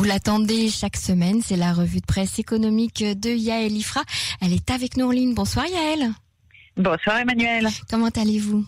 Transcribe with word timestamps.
Vous 0.00 0.06
l'attendez 0.06 0.70
chaque 0.70 0.96
semaine, 0.96 1.42
c'est 1.42 1.58
la 1.58 1.74
revue 1.74 2.00
de 2.00 2.06
presse 2.06 2.38
économique 2.38 3.04
de 3.04 3.28
Yael 3.28 3.72
Ifra. 3.72 4.00
Elle 4.40 4.54
est 4.54 4.70
avec 4.70 4.96
nous 4.96 5.08
en 5.08 5.10
ligne. 5.10 5.34
Bonsoir 5.34 5.66
Yael. 5.66 6.08
Bonsoir 6.74 7.18
Emmanuel. 7.18 7.68
Comment 7.90 8.08
allez-vous? 8.08 8.64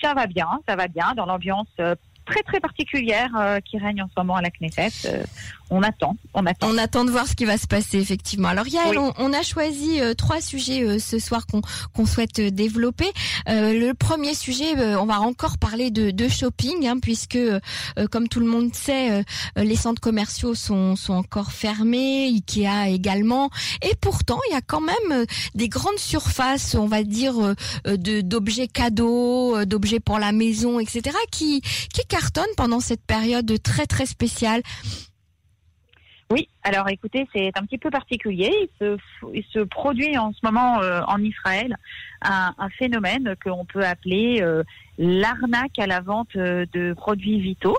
Ça 0.00 0.14
va 0.14 0.28
bien, 0.28 0.46
ça 0.68 0.76
va 0.76 0.86
bien 0.86 1.14
dans 1.16 1.26
l'ambiance 1.26 1.66
euh, 1.80 1.96
très 2.26 2.44
très 2.44 2.60
particulière 2.60 3.30
euh, 3.36 3.58
qui 3.58 3.76
règne 3.76 4.04
en 4.04 4.06
ce 4.06 4.12
moment 4.18 4.36
à 4.36 4.42
la 4.42 4.50
Knesset. 4.50 4.92
Euh, 5.06 5.24
on 5.72 5.82
attend, 5.82 6.16
on 6.34 6.44
attend. 6.44 6.68
On 6.68 6.76
attend 6.76 7.04
de 7.06 7.10
voir 7.10 7.26
ce 7.26 7.34
qui 7.34 7.46
va 7.46 7.56
se 7.56 7.66
passer 7.66 7.98
effectivement. 7.98 8.48
Alors 8.48 8.68
Yael, 8.68 8.98
on, 8.98 9.32
a 9.32 9.42
choisi 9.42 10.00
euh, 10.00 10.12
trois 10.12 10.42
sujets 10.42 10.98
ce 10.98 11.18
soir 11.18 11.46
qu'on 11.46 12.06
souhaite 12.06 12.40
développer. 12.40 13.10
le 13.46 13.92
premier 13.92 14.34
sujet, 14.34 14.76
on 14.96 15.06
va 15.06 15.20
encore 15.20 15.56
parler 15.56 15.90
de, 15.90 16.10
de 16.10 16.28
shopping, 16.28 16.86
hein, 16.86 16.98
puisque 17.00 17.38
comme 18.10 18.28
tout 18.28 18.40
le 18.40 18.46
monde 18.46 18.74
sait, 18.74 19.24
les 19.56 19.76
centres 19.76 20.00
commerciaux 20.00 20.54
sont, 20.54 20.94
sont 20.96 21.14
encore 21.14 21.52
fermés, 21.52 22.26
Ikea 22.26 22.90
également, 22.90 23.50
et 23.80 23.94
pourtant 24.00 24.38
il 24.50 24.52
y 24.52 24.56
a 24.56 24.60
quand 24.60 24.80
même 24.80 25.24
des 25.54 25.68
grandes 25.68 25.98
surfaces, 25.98 26.74
on 26.74 26.86
va 26.86 27.02
dire, 27.02 27.54
de 27.86 28.20
d'objets 28.20 28.68
cadeaux, 28.68 29.64
d'objets 29.64 30.00
pour 30.00 30.18
la 30.18 30.32
maison, 30.32 30.80
etc., 30.80 31.16
qui 31.30 31.62
qui 31.62 32.04
cartonne 32.08 32.44
pendant 32.56 32.80
cette 32.80 33.04
période 33.04 33.62
très 33.62 33.86
très 33.86 34.06
spéciale 34.06 34.62
oui, 36.32 36.48
alors 36.62 36.88
écoutez, 36.88 37.28
c'est 37.34 37.50
un 37.58 37.66
petit 37.66 37.76
peu 37.76 37.90
particulier. 37.90 38.70
Il 38.80 39.44
se, 39.52 39.58
produit 39.64 40.16
en 40.16 40.32
ce 40.32 40.38
moment 40.42 40.80
euh, 40.80 41.02
en 41.06 41.18
Israël 41.18 41.76
un, 42.22 42.54
un 42.56 42.70
phénomène 42.70 43.34
qu'on 43.44 43.66
peut 43.66 43.84
appeler 43.84 44.40
euh, 44.40 44.62
l'arnaque 44.96 45.78
à 45.78 45.86
la 45.86 46.00
vente 46.00 46.34
euh, 46.36 46.64
de 46.72 46.94
produits 46.94 47.38
vitaux, 47.38 47.76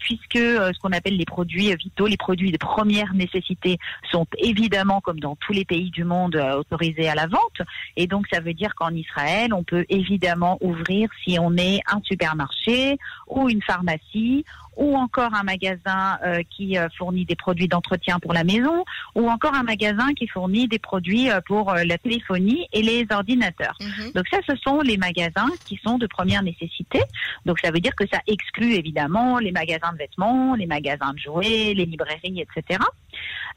puisque 0.00 0.38
ce 0.38 0.78
qu'on 0.80 0.90
appelle 0.90 1.16
les 1.16 1.24
produits 1.26 1.72
vitaux, 1.76 2.08
les 2.08 2.16
produits 2.16 2.50
de 2.50 2.56
première 2.56 3.14
nécessité, 3.14 3.78
sont 4.10 4.26
évidemment, 4.38 5.00
comme 5.00 5.20
dans 5.20 5.36
tous 5.36 5.52
les 5.52 5.64
pays 5.64 5.90
du 5.90 6.02
monde, 6.02 6.34
autorisés 6.34 7.08
à 7.08 7.14
la 7.14 7.28
vente. 7.28 7.62
Et 7.96 8.08
donc, 8.08 8.26
ça 8.32 8.40
veut 8.40 8.54
dire 8.54 8.74
qu'en 8.74 8.90
Israël, 8.90 9.54
on 9.54 9.62
peut 9.62 9.84
évidemment 9.90 10.58
ouvrir 10.60 11.08
si 11.22 11.38
on 11.38 11.56
est 11.56 11.82
un 11.86 12.00
supermarché 12.02 12.98
ou 13.28 13.48
une 13.48 13.62
pharmacie 13.62 14.44
ou 14.76 14.94
encore 14.94 15.34
un 15.34 15.42
magasin 15.42 16.18
euh, 16.24 16.42
qui 16.50 16.78
euh, 16.78 16.88
fournit 16.96 17.24
des 17.24 17.34
produits 17.34 17.68
d'entretien 17.68 18.18
pour 18.20 18.32
la 18.32 18.44
maison, 18.44 18.84
ou 19.14 19.28
encore 19.28 19.54
un 19.54 19.62
magasin 19.62 20.12
qui 20.14 20.28
fournit 20.28 20.68
des 20.68 20.78
produits 20.78 21.30
euh, 21.30 21.40
pour 21.46 21.72
la 21.72 21.98
téléphonie 21.98 22.66
et 22.72 22.82
les 22.82 23.06
ordinateurs. 23.10 23.76
Mhm. 23.80 24.12
Donc 24.12 24.26
ça, 24.30 24.38
ce 24.48 24.54
sont 24.56 24.80
les 24.80 24.98
magasins 24.98 25.48
qui 25.64 25.80
sont 25.82 25.98
de 25.98 26.06
première 26.06 26.42
nécessité. 26.42 27.00
Donc 27.46 27.58
ça 27.60 27.70
veut 27.70 27.80
dire 27.80 27.94
que 27.96 28.04
ça 28.12 28.20
exclut 28.26 28.74
évidemment 28.74 29.38
les 29.38 29.52
magasins 29.52 29.92
de 29.92 29.98
vêtements, 29.98 30.54
les 30.54 30.66
magasins 30.66 31.12
de 31.12 31.18
jouets, 31.18 31.74
les 31.74 31.86
librairies, 31.86 32.40
etc. 32.40 32.80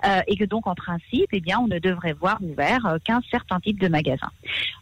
Euh, 0.05 0.21
et 0.27 0.37
que 0.37 0.45
donc 0.45 0.67
en 0.67 0.75
principe, 0.75 1.27
eh 1.33 1.41
bien, 1.41 1.59
on 1.59 1.67
ne 1.67 1.79
devrait 1.79 2.13
voir 2.13 2.37
ouvert 2.41 2.97
qu'un 3.03 3.21
certain 3.29 3.59
type 3.59 3.79
de 3.79 3.89
magasin. 3.89 4.29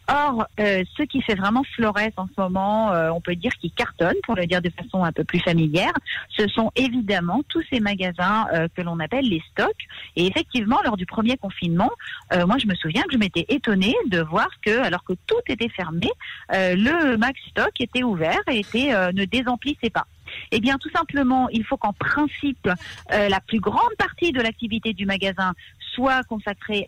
Or, 0.08 0.46
euh, 0.60 0.84
ce 0.96 1.02
qui 1.02 1.20
fait 1.22 1.34
vraiment 1.34 1.64
florès 1.74 2.12
en 2.16 2.26
ce 2.26 2.40
moment, 2.40 2.92
on 3.12 3.20
peut 3.20 3.34
dire 3.34 3.52
qui 3.60 3.70
cartonne, 3.72 4.14
pour 4.22 4.36
le 4.36 4.46
dire 4.46 4.62
de 4.62 4.70
façon 4.70 5.02
un 5.02 5.12
peu 5.12 5.24
plus 5.24 5.40
familière, 5.40 5.92
ce 6.28 6.46
sont 6.48 6.70
évidemment 6.76 7.42
tous 7.48 7.62
ces 7.70 7.80
magasins 7.80 8.46
que 8.74 8.82
l'on 8.82 9.00
appelle 9.00 9.28
les 9.28 9.42
stocks. 9.50 9.86
Et 10.16 10.26
effectivement, 10.26 10.78
lors 10.84 10.96
du 10.96 11.06
premier 11.06 11.36
confinement, 11.36 11.90
moi 12.32 12.58
je 12.58 12.66
me 12.66 12.74
souviens 12.74 13.02
que 13.02 13.12
je 13.12 13.18
m'étais 13.18 13.46
étonnée 13.48 13.94
de 14.06 14.20
voir 14.20 14.48
que, 14.64 14.78
alors 14.80 15.04
que 15.04 15.14
tout 15.26 15.40
était 15.48 15.68
fermé, 15.68 16.08
le 16.50 17.16
Max 17.16 17.40
Stock 17.50 17.72
était 17.80 18.02
ouvert 18.02 18.40
et 18.48 18.62
ne 18.62 19.24
désemplissait 19.24 19.90
pas. 19.90 20.06
Eh 20.50 20.60
bien, 20.60 20.78
tout 20.78 20.90
simplement, 20.90 21.48
il 21.50 21.64
faut 21.64 21.76
qu'en 21.76 21.92
principe, 21.92 22.68
euh, 23.12 23.28
la 23.28 23.40
plus 23.40 23.60
grande 23.60 23.94
partie 23.98 24.32
de 24.32 24.40
l'activité 24.40 24.92
du 24.92 25.06
magasin 25.06 25.54
soit 25.98 26.22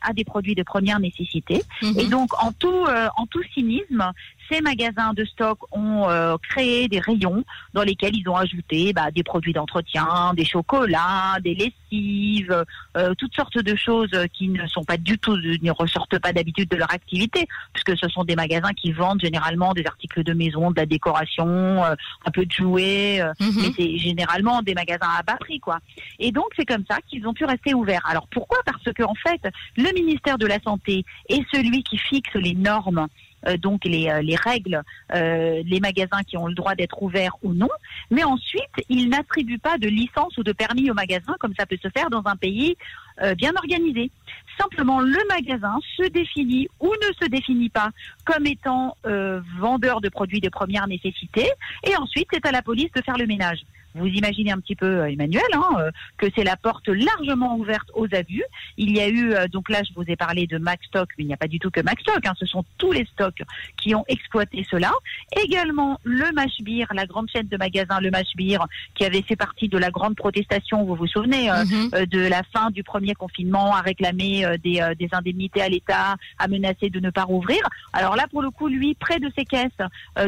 à 0.02 0.12
des 0.12 0.24
produits 0.24 0.54
de 0.54 0.62
première 0.62 1.00
nécessité. 1.00 1.62
Mhm. 1.82 1.98
Et 1.98 2.06
donc, 2.06 2.30
en 2.42 2.52
tout, 2.52 2.84
euh, 2.86 3.08
en 3.16 3.26
tout 3.26 3.42
cynisme, 3.54 4.12
ces 4.50 4.60
magasins 4.60 5.12
de 5.14 5.24
stock 5.24 5.58
ont 5.72 6.08
euh, 6.08 6.36
créé 6.50 6.88
des 6.88 6.98
rayons 6.98 7.44
dans 7.72 7.82
lesquels 7.82 8.16
ils 8.16 8.28
ont 8.28 8.36
ajouté 8.36 8.92
bah, 8.92 9.10
des 9.10 9.22
produits 9.22 9.52
d'entretien, 9.52 10.32
des 10.34 10.44
chocolats, 10.44 11.38
des 11.42 11.54
lessives, 11.54 12.64
euh, 12.96 13.14
toutes 13.14 13.34
sortes 13.34 13.58
de 13.58 13.76
choses 13.76 14.10
qui 14.32 14.48
ne 14.48 14.66
sont 14.66 14.84
pas 14.84 14.96
du 14.96 15.18
tout, 15.18 15.36
ne 15.36 15.70
ressortent 15.70 16.18
pas 16.18 16.32
d'habitude 16.32 16.68
de 16.68 16.76
leur 16.76 16.92
activité, 16.92 17.46
puisque 17.72 17.96
ce 17.96 18.08
sont 18.08 18.24
des 18.24 18.36
magasins 18.36 18.72
qui 18.72 18.92
vendent 18.92 19.20
généralement 19.20 19.72
des 19.72 19.86
articles 19.86 20.22
de 20.22 20.32
maison, 20.32 20.70
de 20.70 20.76
la 20.76 20.86
décoration, 20.86 21.84
euh, 21.84 21.94
un 22.26 22.30
peu 22.30 22.44
de 22.44 22.52
jouets, 22.52 23.22
mhm. 23.40 23.52
mais 23.56 23.68
c'est 23.76 23.98
généralement 23.98 24.62
des 24.62 24.74
magasins 24.74 25.10
à 25.18 25.22
bas 25.22 25.36
prix, 25.38 25.60
quoi. 25.60 25.78
Et 26.18 26.32
donc 26.32 26.46
c'est 26.56 26.66
comme 26.66 26.84
ça 26.90 26.98
qu'ils 27.08 27.26
ont 27.26 27.34
pu 27.34 27.44
rester 27.44 27.74
ouverts. 27.74 28.04
Alors 28.04 28.26
pourquoi? 28.28 28.58
Parce 28.64 28.92
que 28.94 28.99
en 29.02 29.14
fait, 29.14 29.40
le 29.76 29.92
ministère 29.94 30.38
de 30.38 30.46
la 30.46 30.60
Santé 30.60 31.04
est 31.28 31.44
celui 31.52 31.82
qui 31.82 31.98
fixe 31.98 32.34
les 32.34 32.54
normes 32.54 33.08
euh, 33.46 33.56
donc 33.56 33.84
les, 33.84 34.08
euh, 34.08 34.22
les 34.22 34.36
règles, 34.36 34.82
euh, 35.14 35.62
les 35.64 35.80
magasins 35.80 36.22
qui 36.26 36.36
ont 36.36 36.46
le 36.46 36.54
droit 36.54 36.74
d'être 36.74 37.02
ouverts 37.02 37.36
ou 37.42 37.54
non, 37.54 37.70
mais 38.10 38.24
ensuite, 38.24 38.62
ils 38.88 39.08
n'attribuent 39.08 39.58
pas 39.58 39.78
de 39.78 39.88
licence 39.88 40.36
ou 40.36 40.42
de 40.42 40.52
permis 40.52 40.90
aux 40.90 40.94
magasins 40.94 41.36
comme 41.40 41.54
ça 41.58 41.66
peut 41.66 41.78
se 41.82 41.88
faire 41.88 42.10
dans 42.10 42.22
un 42.26 42.36
pays 42.36 42.76
bien 43.36 43.52
organisé. 43.56 44.10
Simplement, 44.58 45.00
le 45.00 45.18
magasin 45.28 45.78
se 45.96 46.08
définit 46.08 46.68
ou 46.80 46.88
ne 46.88 47.12
se 47.20 47.28
définit 47.28 47.68
pas 47.68 47.90
comme 48.24 48.46
étant 48.46 48.96
vendeur 49.58 50.00
de 50.00 50.08
produits 50.08 50.40
de 50.40 50.48
première 50.48 50.86
nécessité, 50.86 51.50
et 51.84 51.96
ensuite, 51.96 52.28
c'est 52.32 52.46
à 52.46 52.52
la 52.52 52.62
police 52.62 52.90
de 52.94 53.02
faire 53.02 53.18
le 53.18 53.26
ménage. 53.26 53.60
Vous 53.94 54.06
imaginez 54.06 54.52
un 54.52 54.58
petit 54.58 54.76
peu, 54.76 54.86
euh, 54.86 55.10
Emmanuel, 55.10 55.42
hein, 55.52 55.68
euh, 55.78 55.90
que 56.16 56.26
c'est 56.36 56.44
la 56.44 56.56
porte 56.56 56.88
largement 56.88 57.56
ouverte 57.56 57.90
aux 57.94 58.06
abus. 58.14 58.44
Il 58.76 58.96
y 58.96 59.00
a 59.00 59.08
eu, 59.08 59.32
euh, 59.32 59.48
donc 59.48 59.68
là, 59.68 59.82
je 59.82 59.92
vous 59.94 60.04
ai 60.08 60.16
parlé 60.16 60.46
de 60.46 60.60
Stock, 60.86 61.08
mais 61.18 61.24
il 61.24 61.26
n'y 61.26 61.34
a 61.34 61.36
pas 61.36 61.48
du 61.48 61.58
tout 61.58 61.70
que 61.70 61.80
Macstock. 61.80 62.24
Hein, 62.24 62.34
ce 62.38 62.46
sont 62.46 62.64
tous 62.78 62.92
les 62.92 63.04
stocks 63.06 63.42
qui 63.76 63.94
ont 63.94 64.04
exploité 64.06 64.64
cela. 64.70 64.92
Également, 65.44 65.98
le 66.04 66.32
Mashbir, 66.32 66.86
la 66.94 67.06
grande 67.06 67.28
chaîne 67.28 67.48
de 67.48 67.56
magasins, 67.56 68.00
le 68.00 68.10
Mashbir, 68.10 68.66
qui 68.94 69.04
avait 69.04 69.22
fait 69.22 69.36
partie 69.36 69.68
de 69.68 69.78
la 69.78 69.90
grande 69.90 70.14
protestation, 70.14 70.84
vous 70.84 70.94
vous 70.94 71.06
souvenez, 71.06 71.50
mhm. 71.50 72.06
de 72.06 72.20
la 72.20 72.42
fin 72.44 72.70
du 72.70 72.84
premier 72.84 73.14
confinement, 73.14 73.74
à 73.74 73.80
réclamer 73.80 74.44
des, 74.62 74.86
des 74.98 75.08
indemnités 75.12 75.62
à 75.62 75.68
l'État, 75.68 76.16
à 76.38 76.48
menacer 76.48 76.90
de 76.90 77.00
ne 77.00 77.10
pas 77.10 77.24
rouvrir. 77.24 77.60
Alors 77.92 78.16
là, 78.16 78.26
pour 78.30 78.42
le 78.42 78.50
coup, 78.50 78.68
lui, 78.68 78.94
près 78.94 79.18
de 79.18 79.30
ses 79.36 79.44
caisses 79.44 79.70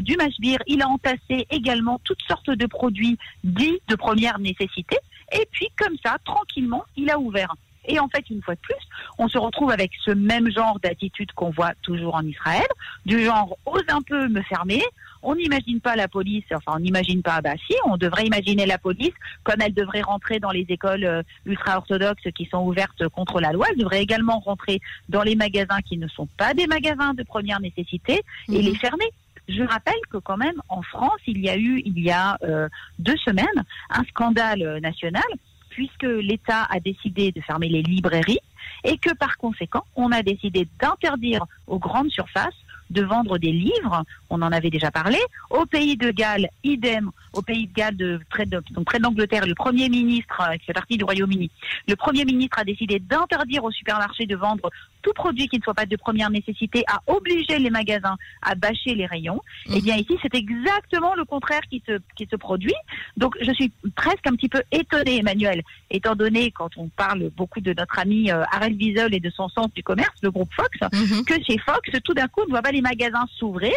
du 0.01 0.17
Mashbir, 0.17 0.59
il 0.67 0.83
a 0.83 0.89
entassé 0.89 1.47
également 1.51 2.01
toutes 2.05 2.23
sortes 2.27 2.51
de 2.51 2.67
produits 2.67 3.19
dit 3.53 3.81
de 3.89 3.95
première 3.95 4.39
nécessité. 4.39 4.97
Et 5.33 5.47
puis, 5.51 5.69
comme 5.77 5.97
ça, 6.05 6.17
tranquillement, 6.25 6.85
il 6.97 7.11
a 7.11 7.19
ouvert. 7.19 7.55
Et 7.87 7.99
en 7.99 8.09
fait, 8.09 8.29
une 8.31 8.43
fois 8.43 8.55
de 8.55 8.61
plus, 8.61 8.77
on 9.19 9.29
se 9.29 9.39
retrouve 9.39 9.71
avec 9.71 9.91
ce 10.05 10.13
même 10.13 10.51
genre 10.51 10.79
d'attitude 10.81 11.33
qu'on 11.33 11.51
voit 11.51 11.73
toujours 11.83 12.15
en 12.15 12.25
Israël, 12.25 12.67
du 13.07 13.25
genre 13.25 13.57
ose 13.67 13.83
un 13.89 14.03
peu 14.03 14.29
me 14.29 14.43
fermer. 14.43 14.83
On 15.25 15.37
n'imagine 15.37 15.81
pas 15.81 15.95
la 15.95 16.09
police, 16.09 16.45
enfin 16.53 16.73
on 16.77 16.81
n'imagine 16.81 17.23
pas, 17.23 17.41
bah 17.41 17.55
si, 17.67 17.75
on 17.85 17.97
devrait 17.97 18.27
imaginer 18.27 18.67
la 18.67 18.79
police 18.79 19.13
comme 19.45 19.61
elle 19.61 19.75
devrait 19.75 20.03
rentrer 20.03 20.41
dans 20.41 20.51
les 20.51 20.67
écoles 20.69 21.05
euh, 21.05 21.23
ultra-orthodoxes 21.47 22.27
qui 22.35 22.47
sont 22.47 22.59
ouvertes 22.59 23.09
contre 23.09 23.41
la 23.41 23.53
loi. 23.53 23.67
Elle 23.71 23.79
devrait 23.79 24.03
également 24.03 24.41
rentrer 24.41 24.81
dans 25.09 25.23
les 25.23 25.37
magasins 25.37 25.81
qui 25.81 25.97
ne 25.97 26.09
sont 26.09 26.27
pas 26.37 26.55
des 26.55 26.67
magasins 26.67 27.15
de 27.15 27.23
première 27.23 27.61
nécessité 27.61 28.23
et 28.49 28.59
mhm. 28.59 28.65
les 28.65 28.75
fermer. 28.75 29.13
Je 29.55 29.63
rappelle 29.63 30.01
que 30.11 30.19
quand 30.19 30.37
même 30.37 30.61
en 30.69 30.83
France, 30.83 31.21
il 31.27 31.39
y 31.39 31.49
a 31.49 31.57
eu 31.57 31.83
il 31.85 31.99
y 31.99 32.11
a 32.11 32.39
euh, 32.43 32.69
deux 32.99 33.17
semaines 33.19 33.65
un 33.91 34.05
scandale 34.05 34.79
national 34.81 35.23
puisque 35.69 36.05
l'État 36.05 36.65
a 36.71 36.81
décidé 36.81 37.33
de 37.33 37.41
fermer 37.41 37.69
les 37.69 37.83
librairies 37.83 38.41
et 38.85 38.99
que 38.99 39.15
par 39.15 39.37
conséquent, 39.39 39.85
on 39.97 40.13
a 40.13 40.23
décidé 40.23 40.69
d'interdire 40.81 41.45
aux 41.67 41.79
grandes 41.79 42.11
surfaces 42.11 42.55
de 42.93 43.03
vendre 43.03 43.39
des 43.39 43.53
livres, 43.53 44.05
on 44.31 44.43
en 44.43 44.53
avait 44.53 44.71
déjà 44.71 44.91
parlé. 44.91 45.19
Au 45.51 45.67
pays 45.67 45.97
de 45.97 46.11
Galles, 46.11 46.49
idem, 46.63 47.11
au 47.33 47.43
pays 47.43 47.67
de 47.67 47.73
Galles, 47.73 47.97
de, 47.97 48.21
près, 48.31 49.01
d'Angleterre, 49.01 49.47
le 49.47 49.55
Premier 49.55 49.89
ministre, 49.89 50.41
euh, 50.41 50.57
qui 50.57 50.67
fait 50.67 50.73
partie 50.73 50.97
du 50.97 51.05
Royaume-Uni, 51.05 51.51
le 51.89 51.97
Premier 51.97 52.25
ministre 52.25 52.59
a 52.59 52.65
décidé 52.65 52.99
d'interdire 52.99 53.65
aux 53.65 53.71
supermarchés 53.71 54.27
de 54.27 54.37
vendre 54.37 54.71
tout 55.03 55.13
produit 55.13 55.49
qui 55.49 55.59
ne 55.59 55.63
soit 55.63 55.75
pas 55.75 55.87
de 55.87 55.97
première 55.97 56.31
nécessité, 56.31 56.85
à 56.87 57.01
obliger 57.07 57.59
les 57.59 57.71
magasins 57.71 58.17
à 58.41 58.55
bâcher 58.55 58.95
les 58.95 59.07
rayons. 59.07 59.41
Eh 59.75 59.81
bien 59.81 59.97
ici, 59.97 60.17
c'est 60.23 60.35
exactement 60.35 61.15
le 61.15 61.25
contraire 61.25 61.63
qui 61.69 61.83
se, 61.87 61.99
qui 62.17 62.29
se 62.31 62.37
produit. 62.37 62.75
Donc 63.17 63.35
je 63.41 63.53
suis 63.53 63.73
presque 63.97 64.27
un 64.27 64.37
petit 64.37 64.49
peu 64.49 64.63
étonnée, 64.71 65.19
Emmanuel, 65.19 65.63
étant 65.91 66.15
donné, 66.15 66.51
quand 66.53 66.71
on 66.77 66.89
parle 66.89 67.31
beaucoup 67.37 67.61
de 67.61 67.75
notre 67.77 67.99
ami 67.99 68.31
euh, 68.31 68.45
Arel 68.53 68.75
Wiesel 68.75 69.15
et 69.15 69.21
de 69.21 69.31
son 69.31 69.49
sens 69.49 69.69
du 69.75 69.83
commerce, 69.83 70.15
le 70.23 70.31
groupe 70.31 70.53
Fox, 70.55 70.79
mhm. 70.93 71.25
que 71.25 71.35
chez 71.45 71.59
Fox, 71.59 71.91
tout 72.05 72.15
d'un 72.15 72.29
coup, 72.29 72.43
on 72.43 72.47
ne 72.47 72.51
voit 72.51 72.63
pas 72.63 72.73
les 72.73 72.82
magasins 72.83 73.27
s'ouvrir 73.39 73.73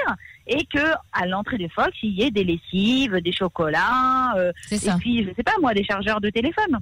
et 0.48 0.66
que 0.66 0.94
à 1.14 1.26
l'entrée 1.26 1.58
de 1.58 1.68
Fox, 1.70 1.92
il 2.04 2.12
y 2.12 2.24
ait 2.24 2.32
des 2.32 2.44
lessives, 2.44 3.16
des 3.22 3.32
chocolats, 3.32 4.34
euh, 4.36 4.52
et 4.72 4.90
puis, 5.00 5.24
je 5.24 5.34
sais 5.34 5.44
pas 5.44 5.54
moi, 5.62 5.74
des 5.74 5.84
chargeurs 5.84 6.22
de 6.22 6.30
téléphone. 6.30 6.80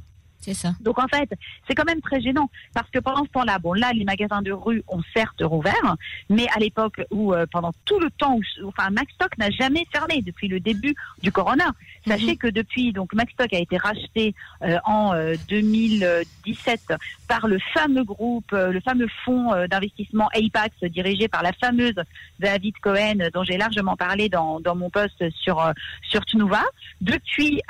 Donc 0.82 1.00
en 1.00 1.08
fait, 1.08 1.30
c'est 1.68 1.76
quand 1.76 1.86
même 1.86 2.02
très 2.02 2.22
gênant. 2.22 2.50
Parce 2.74 2.90
que 2.90 3.00
pendant 3.00 3.24
ce 3.24 3.30
temps-là, 3.30 3.60
bon 3.60 3.74
là, 3.74 3.92
les 3.94 4.04
magasins 4.04 4.42
de 4.42 4.52
rue 4.52 4.84
ont 4.88 5.02
certes 5.16 5.42
rouvert, 5.42 5.96
mais 6.30 6.48
à 6.56 6.60
l'époque 6.60 7.02
où 7.12 7.34
euh, 7.34 7.46
pendant 7.52 7.72
tout 7.86 8.00
le 8.00 8.10
temps, 8.12 8.36
où, 8.36 8.68
enfin 8.68 8.90
Maxstock 8.90 9.38
n'a 9.38 9.50
jamais 9.50 9.86
fermé 9.92 10.22
depuis 10.22 10.48
le 10.48 10.60
début 10.60 10.96
du 11.22 11.32
corona. 11.32 11.68
Mhm. 12.06 12.14
Sachez 12.14 12.36
que 12.36 12.48
depuis 12.48 12.92
donc 12.92 13.14
Maxstock 13.14 13.54
a 13.54 13.60
été 13.60 13.78
racheté 13.78 14.36
euh, 14.64 14.78
en 14.86 15.14
euh, 15.14 15.36
2017 15.50 16.94
par 17.28 17.48
le 17.48 17.60
fameux 17.74 18.04
groupe, 18.04 18.52
le 18.52 18.80
fameux 18.82 19.08
fonds 19.26 19.52
d'investissement 19.70 20.28
Apax 20.34 20.76
dirigé 20.84 21.28
par 21.28 21.42
la 21.42 21.54
fameuse 21.54 21.96
David 22.40 22.78
Cohen 22.80 23.30
dont 23.34 23.44
j'ai 23.44 23.58
largement 23.58 23.96
parlé 23.96 24.30
dans, 24.30 24.62
mon 24.76 24.90
post 24.90 25.24
sur 25.32 25.74
sur 26.02 26.22
Depuis, 27.02 27.62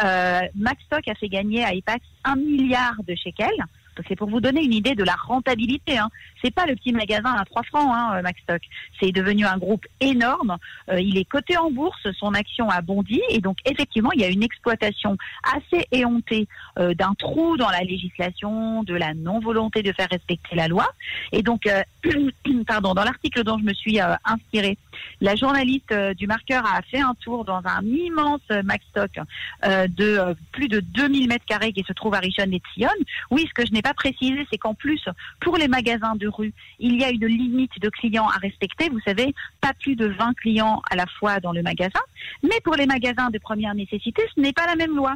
Maxstock 0.55 1.07
a 1.07 1.15
fait 1.15 1.29
gagner 1.29 1.63
à 1.63 1.69
Apax 1.69 2.03
1 2.23 2.35
milliard 2.35 2.95
de 3.07 3.15
shekels. 3.15 3.65
C'est 4.07 4.15
pour 4.15 4.29
vous 4.29 4.39
donner 4.39 4.63
une 4.63 4.73
idée 4.73 4.95
de 4.95 5.03
la 5.03 5.15
rentabilité. 5.15 5.97
Hein. 5.97 6.09
C'est 6.43 6.53
pas 6.53 6.65
le 6.65 6.75
petit 6.75 6.93
magasin 6.93 7.33
à 7.33 7.45
3 7.45 7.63
francs, 7.63 7.91
hein, 7.93 8.13
euh, 8.15 8.21
Maxstock. 8.21 8.61
C'est 8.99 9.11
devenu 9.11 9.45
un 9.45 9.57
groupe 9.57 9.85
énorme. 9.99 10.57
Euh, 10.89 10.99
il 10.99 11.17
est 11.17 11.25
coté 11.25 11.57
en 11.57 11.69
bourse, 11.71 12.07
son 12.19 12.33
action 12.33 12.69
a 12.69 12.81
bondi 12.81 13.21
et 13.29 13.39
donc 13.39 13.57
effectivement 13.65 14.11
il 14.13 14.21
y 14.21 14.23
a 14.23 14.29
une 14.29 14.43
exploitation 14.43 15.17
assez 15.43 15.85
éhontée 15.91 16.47
euh, 16.79 16.93
d'un 16.93 17.13
trou 17.13 17.57
dans 17.57 17.69
la 17.69 17.81
législation, 17.81 18.83
de 18.83 18.95
la 18.95 19.13
non 19.13 19.39
volonté 19.39 19.83
de 19.83 19.91
faire 19.91 20.07
respecter 20.09 20.55
la 20.55 20.67
loi. 20.67 20.87
Et 21.31 21.43
donc, 21.43 21.67
pardon, 22.67 22.93
dans 22.93 23.03
l'article 23.03 23.43
dont 23.43 23.57
je 23.57 23.63
me 23.63 23.73
suis 23.73 23.99
inspirée 24.25 24.77
la 25.21 25.35
journaliste 25.35 25.93
du 26.17 26.27
marqueur 26.27 26.65
a 26.65 26.81
fait 26.81 26.99
un 26.99 27.15
tour 27.15 27.45
dans 27.45 27.61
un 27.65 27.83
immense 27.85 28.41
Macstock 28.63 29.11
de 29.63 30.35
plus 30.51 30.67
de 30.67 30.79
2000 30.79 31.27
mètres 31.27 31.45
carrés 31.45 31.73
qui 31.73 31.83
se 31.83 31.93
trouve 31.93 32.13
à 32.13 32.19
Richon 32.19 32.51
et 32.51 32.61
Sion. 32.73 32.89
Oui, 33.31 33.45
ce 33.47 33.53
que 33.53 33.65
je 33.65 33.71
n'ai 33.71 33.81
pas 33.81 33.93
précisé, 33.93 34.45
c'est 34.51 34.57
qu'en 34.57 34.73
plus, 34.73 35.03
pour 35.39 35.57
les 35.57 35.67
magasins 35.67 36.15
de 36.15 36.27
rue, 36.27 36.53
il 36.79 36.99
y 36.99 37.03
a 37.03 37.09
une 37.09 37.25
limite 37.25 37.79
de 37.79 37.89
clients 37.89 38.27
à 38.27 38.37
respecter. 38.37 38.89
Vous 38.89 39.01
savez, 39.05 39.33
pas 39.61 39.73
plus 39.73 39.95
de 39.95 40.07
20 40.07 40.33
clients 40.35 40.81
à 40.89 40.95
la 40.95 41.05
fois 41.05 41.39
dans 41.39 41.51
le 41.51 41.61
magasin. 41.61 42.01
Mais 42.43 42.59
pour 42.63 42.75
les 42.75 42.85
magasins 42.85 43.29
de 43.29 43.37
première 43.37 43.75
nécessité, 43.75 44.21
ce 44.35 44.41
n'est 44.41 44.53
pas 44.53 44.65
la 44.65 44.75
même 44.75 44.95
loi. 44.95 45.15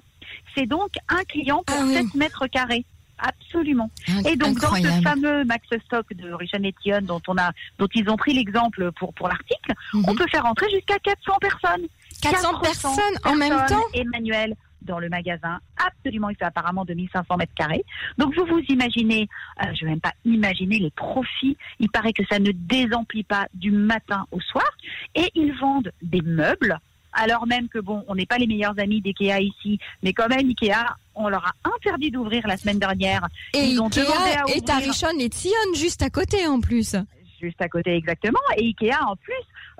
C'est 0.56 0.66
donc 0.66 0.92
un 1.10 1.24
client 1.24 1.64
pour 1.66 1.78
7 1.78 2.06
ah 2.14 2.18
mètres 2.18 2.48
carrés. 2.48 2.86
Absolument. 3.20 3.90
Et 4.30 4.36
donc 4.36 4.60
dans 4.60 4.76
ce 4.76 5.02
fameux 5.02 5.44
max 5.46 5.68
stock 5.86 6.06
de 6.14 6.32
Richard 6.34 6.62
Etienne 6.62 7.06
dont 7.06 7.22
on 7.28 7.38
a, 7.38 7.52
dont 7.80 7.88
ils 7.94 8.10
ont 8.10 8.18
pris 8.18 8.34
l'exemple 8.34 8.92
pour 8.94 9.14
pour 9.14 9.28
l'article, 9.28 9.74
mhm. 9.94 10.06
on 10.08 10.16
peut 10.16 10.28
faire 10.30 10.46
entrer 10.46 10.70
jusqu'à 10.70 11.00
400 11.00 11.34
personnes. 11.40 11.88
400 12.22 12.60
personnes 12.60 13.00
en 13.24 13.36
même 13.36 13.66
temps. 13.68 13.84
Emmanuel, 13.94 14.56
dans 14.82 15.00
le 15.00 15.10
magasin. 15.10 15.60
Absolument, 15.78 16.30
il 16.30 16.36
fait 16.36 16.46
apparemment 16.46 16.86
2500 16.86 17.38
mètres 17.38 17.54
carrés. 17.56 17.86
Donc 18.18 18.36
vous 18.36 18.46
vous 18.46 18.62
imaginez, 18.70 19.28
euh, 19.62 19.66
je 19.74 19.84
ne 19.84 19.86
vais 19.86 19.92
même 19.92 20.02
pas 20.02 20.14
imaginer 20.26 20.80
les 20.80 20.92
profits. 20.92 21.58
Il 21.80 21.90
paraît 21.90 22.14
que 22.14 22.24
ça 22.30 22.40
ne 22.40 22.52
désemplit 22.52 23.24
pas 23.24 23.48
du 23.54 23.72
matin 23.72 24.26
au 24.32 24.40
soir. 24.40 24.66
Et 25.14 25.30
ils 25.36 25.54
vendent 25.54 25.92
des 26.02 26.22
meubles. 26.22 26.80
Alors 27.14 27.48
même 27.48 27.68
que 27.68 27.80
bon, 27.80 28.04
on 28.08 28.16
n'est 28.16 28.26
pas 28.26 28.38
les 28.38 28.48
meilleurs 28.48 28.80
amis 28.80 29.02
d'IKEA 29.02 29.42
ici, 29.42 29.80
mais 30.04 30.14
quand 30.14 30.30
même 30.30 30.48
Ikea, 30.48 30.96
on 31.18 31.30
leur 31.30 31.46
a 31.46 31.70
interdit 31.76 32.12
d'ouvrir 32.12 32.48
la 32.48 32.58
semaine 32.58 32.80
dernière. 32.80 33.28
Et 33.54 33.66
ils 33.66 33.82
ont 33.82 33.88
Ikea 33.88 34.56
est 34.56 34.70
à 34.70 34.78
Richon 34.78 35.20
et 35.20 35.30
Sion, 35.34 35.52
juste 35.74 36.02
à 36.02 36.10
côté 36.10 36.48
en 36.48 36.60
plus 36.60 36.96
juste 37.40 37.62
à 37.62 37.70
côté 37.70 37.96
exactement. 37.96 38.40
Et 38.58 38.66
Ikea, 38.68 38.98
en 39.08 39.16
plus, 39.16 39.34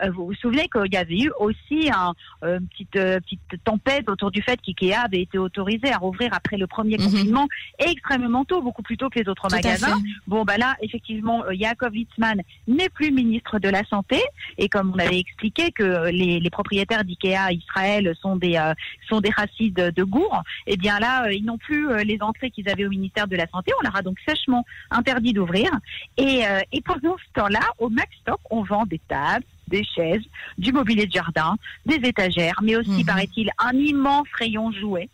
euh, 0.04 0.12
vous 0.12 0.28
vous 0.28 0.34
souvenez 0.36 0.68
qu'il 0.70 0.94
y 0.94 0.98
avait 0.98 1.18
eu 1.18 1.32
aussi 1.40 1.90
un, 1.94 2.14
euh, 2.44 2.60
une 2.60 2.68
petite, 2.68 2.96
euh, 2.96 3.20
petite 3.20 3.64
tempête 3.64 4.10
autour 4.10 4.32
du 4.32 4.42
fait 4.42 4.60
qu'IKEA 4.62 5.02
avait 5.06 5.22
été 5.22 5.38
autorisé 5.38 5.92
à 5.92 5.98
rouvrir 5.98 6.34
après 6.34 6.58
le 6.58 6.68
premier 6.68 6.98
mhm. 6.98 7.06
confinement 7.06 7.48
extrêmement 7.80 8.46
tôt, 8.46 8.62
beaucoup 8.62 8.84
plus 8.84 8.98
tôt 8.98 9.10
que 9.10 9.20
les 9.20 9.28
autres 9.28 9.48
magasins. 9.50 9.98
Bon, 10.28 10.44
bah 10.44 10.58
là, 10.58 10.76
effectivement, 10.82 11.44
Jacob 11.52 11.94
Witzmann 11.94 12.42
n'est 12.68 12.90
plus 12.90 13.12
ministre 13.12 13.60
de 13.60 13.70
la 13.70 13.84
Santé. 13.86 14.22
Et 14.58 14.70
comme 14.70 14.94
on 14.96 15.00
avait 15.00 15.20
expliqué 15.20 15.72
que 15.72 16.10
les, 16.10 16.40
les 16.40 16.50
propriétaires 16.50 17.04
d'IKEA 17.04 17.52
Israël 17.52 18.16
sont 18.22 18.36
des, 18.36 18.62
sont 19.10 19.22
des 19.22 19.30
racistes 19.30 19.76
de 19.76 20.04
Gour, 20.04 20.42
eh 20.68 20.78
bien 20.78 21.00
là, 21.00 21.32
ils 21.32 21.44
n'ont 21.44 21.58
plus 21.58 22.04
les 22.04 22.18
entrées 22.22 22.52
qu'ils 22.52 22.70
avaient 22.70 22.86
au 22.86 22.90
ministère 22.90 23.28
de 23.28 23.36
la 23.36 23.48
Santé. 23.48 23.72
On 23.80 23.84
leur 23.84 23.96
a 23.96 24.02
donc 24.02 24.18
sèchement 24.28 24.66
interdit 24.92 25.34
d'ouvrir. 25.34 25.70
Et, 26.18 26.44
et 26.72 26.82
pendant 26.82 27.16
ce 27.18 27.42
temps-là, 27.48 27.72
au 27.80 27.90
Max 27.90 28.10
on 28.50 28.64
vend 28.64 28.86
des 28.86 29.00
tables, 29.08 29.46
des 29.68 29.84
chaises, 29.84 30.24
du 30.58 30.72
mobilier 30.72 31.06
de 31.06 31.12
jardin, 31.12 31.56
des 31.86 31.96
étagères, 31.96 32.60
mais 32.62 32.76
aussi, 32.76 32.90
mhm. 32.90 33.06
paraît-il, 33.06 33.52
un 33.58 33.74
immense 33.74 34.28
rayon 34.38 34.72
jouet 34.72 35.10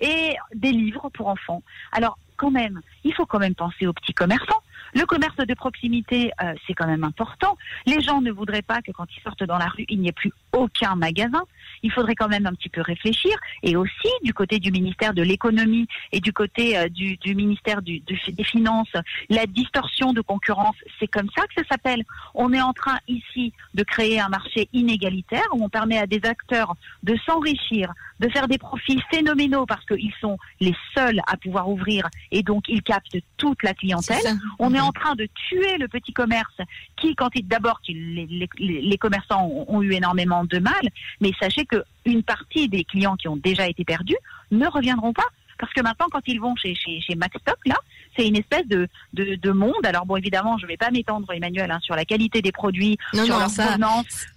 et 0.00 0.36
des 0.54 0.72
livres 0.72 1.10
pour 1.10 1.28
enfants. 1.28 1.62
Alors, 1.92 2.18
quand 2.36 2.50
même, 2.50 2.80
il 3.04 3.12
faut 3.14 3.26
quand 3.26 3.40
même 3.40 3.54
penser 3.54 3.86
aux 3.86 3.92
petits 3.92 4.14
commerçants. 4.14 4.62
Le 4.94 5.04
commerce 5.04 5.36
de 5.36 5.54
proximité, 5.54 6.30
euh, 6.42 6.54
c'est 6.66 6.74
quand 6.74 6.86
même 6.86 7.04
important. 7.04 7.58
Les 7.84 8.00
gens 8.00 8.20
ne 8.20 8.30
voudraient 8.30 8.62
pas 8.62 8.80
que 8.80 8.92
quand 8.92 9.06
ils 9.14 9.22
sortent 9.22 9.42
dans 9.44 9.58
la 9.58 9.66
rue, 9.66 9.84
il 9.88 10.00
n'y 10.00 10.08
ait 10.08 10.12
plus 10.12 10.32
aucun 10.52 10.94
magasin. 10.94 11.42
Il 11.82 11.92
faudrait 11.92 12.14
quand 12.14 12.28
même 12.28 12.46
un 12.46 12.52
petit 12.52 12.68
peu 12.68 12.80
réfléchir. 12.80 13.36
Et 13.62 13.76
aussi, 13.76 14.08
du 14.24 14.34
côté 14.34 14.58
du 14.58 14.72
ministère 14.72 15.14
de 15.14 15.22
l'économie 15.22 15.86
et 16.12 16.20
du 16.20 16.32
côté 16.32 16.76
euh, 16.76 16.88
du, 16.88 17.16
du, 17.18 17.34
ministère 17.34 17.82
du, 17.82 18.00
des 18.00 18.44
Finances, 18.44 18.92
la 19.28 19.46
distorsion 19.46 20.12
de 20.12 20.20
concurrence, 20.20 20.76
c'est 20.98 21.06
comme 21.06 21.28
ça 21.36 21.42
que 21.46 21.62
ça 21.62 21.68
s'appelle. 21.70 22.04
On 22.34 22.52
est 22.52 22.60
en 22.60 22.72
train 22.72 22.98
ici 23.06 23.52
de 23.74 23.82
créer 23.84 24.20
un 24.20 24.28
marché 24.28 24.68
inégalitaire 24.72 25.46
où 25.52 25.64
on 25.64 25.68
permet 25.68 25.98
à 25.98 26.06
des 26.06 26.20
acteurs 26.24 26.74
de 27.02 27.16
s'enrichir, 27.26 27.92
de 28.20 28.28
faire 28.28 28.48
des 28.48 28.58
profits 28.58 29.00
phénoménaux 29.10 29.66
parce 29.66 29.84
qu'ils 29.84 30.12
sont 30.20 30.38
les 30.60 30.74
seuls 30.96 31.20
à 31.26 31.36
pouvoir 31.36 31.68
ouvrir 31.68 32.08
et 32.32 32.42
donc 32.42 32.64
ils 32.68 32.82
captent 32.82 33.18
toute 33.36 33.62
la 33.62 33.74
clientèle. 33.74 34.36
On 34.58 34.74
est 34.74 34.80
en 34.80 34.92
train 34.92 35.14
de 35.14 35.28
tuer 35.48 35.78
le 35.78 35.88
petit 35.88 36.12
commerce 36.12 36.56
qui, 36.96 37.14
quand 37.14 37.28
d'abord 37.44 37.80
les, 37.88 38.26
les, 38.26 38.48
les, 38.58 38.98
commerçants 38.98 39.46
ont, 39.46 39.64
ont, 39.68 39.82
eu 39.82 39.92
énormément 39.92 40.37
de 40.44 40.58
mal, 40.58 40.88
mais 41.20 41.32
sachez 41.40 41.66
que 41.66 41.84
une 42.04 42.22
partie 42.22 42.68
des 42.68 42.84
clients 42.84 43.16
qui 43.16 43.28
ont 43.28 43.36
déjà 43.36 43.68
été 43.68 43.84
perdus 43.84 44.16
ne 44.50 44.66
reviendront 44.66 45.12
pas 45.12 45.26
parce 45.58 45.72
que 45.72 45.82
maintenant, 45.82 46.06
quand 46.10 46.22
ils 46.26 46.40
vont 46.40 46.54
chez, 46.56 46.74
chez, 46.74 47.00
chez 47.00 47.14
Maxstock, 47.14 47.58
là, 47.66 47.76
c'est 48.16 48.26
une 48.26 48.36
espèce 48.36 48.66
de, 48.66 48.88
de, 49.12 49.34
de, 49.36 49.50
monde. 49.50 49.84
Alors 49.84 50.06
bon, 50.06 50.16
évidemment, 50.16 50.58
je 50.58 50.64
ne 50.64 50.68
vais 50.68 50.76
pas 50.76 50.90
m'étendre, 50.90 51.32
Emmanuel, 51.32 51.70
hein, 51.70 51.78
sur 51.82 51.94
la 51.94 52.04
qualité 52.04 52.42
des 52.42 52.52
produits, 52.52 52.98
non, 53.14 53.24
sur 53.24 53.38
leur 53.38 53.50
ça, 53.50 53.76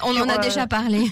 On 0.03 0.15
en 0.15 0.29
a 0.29 0.35
euh, 0.35 0.41
déjà 0.41 0.68
parlé. 0.68 1.06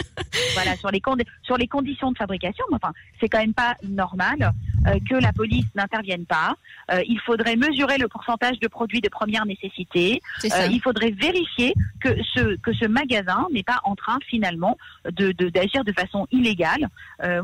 voilà, 0.54 0.76
sur 0.76 0.90
les, 0.90 1.02
sur 1.42 1.56
les 1.56 1.68
conditions 1.68 2.12
de 2.12 2.18
fabrication. 2.18 2.64
Enfin, 2.72 2.92
c'est 3.20 3.28
quand 3.28 3.38
même 3.38 3.54
pas 3.54 3.76
normal 3.82 4.52
euh, 4.88 4.98
que 5.08 5.14
la 5.14 5.32
police 5.32 5.66
n'intervienne 5.76 6.26
pas. 6.26 6.56
Euh, 6.90 7.02
il 7.06 7.20
faudrait 7.20 7.54
mesurer 7.54 7.98
le 7.98 8.08
pourcentage 8.08 8.58
de 8.58 8.66
produits 8.66 9.00
de 9.00 9.08
première 9.08 9.46
nécessité. 9.46 10.20
Euh, 10.44 10.66
il 10.70 10.80
faudrait 10.80 11.10
vérifier 11.10 11.72
que 12.00 12.08
ce 12.34 12.56
que 12.56 12.72
ce 12.72 12.86
magasin 12.86 13.46
n'est 13.52 13.62
pas 13.62 13.80
en 13.84 13.94
train 13.94 14.18
finalement 14.26 14.76
de 15.04 15.30
d'agir 15.50 15.84
de, 15.84 15.92
façon 15.92 16.26
illégale. 16.32 16.88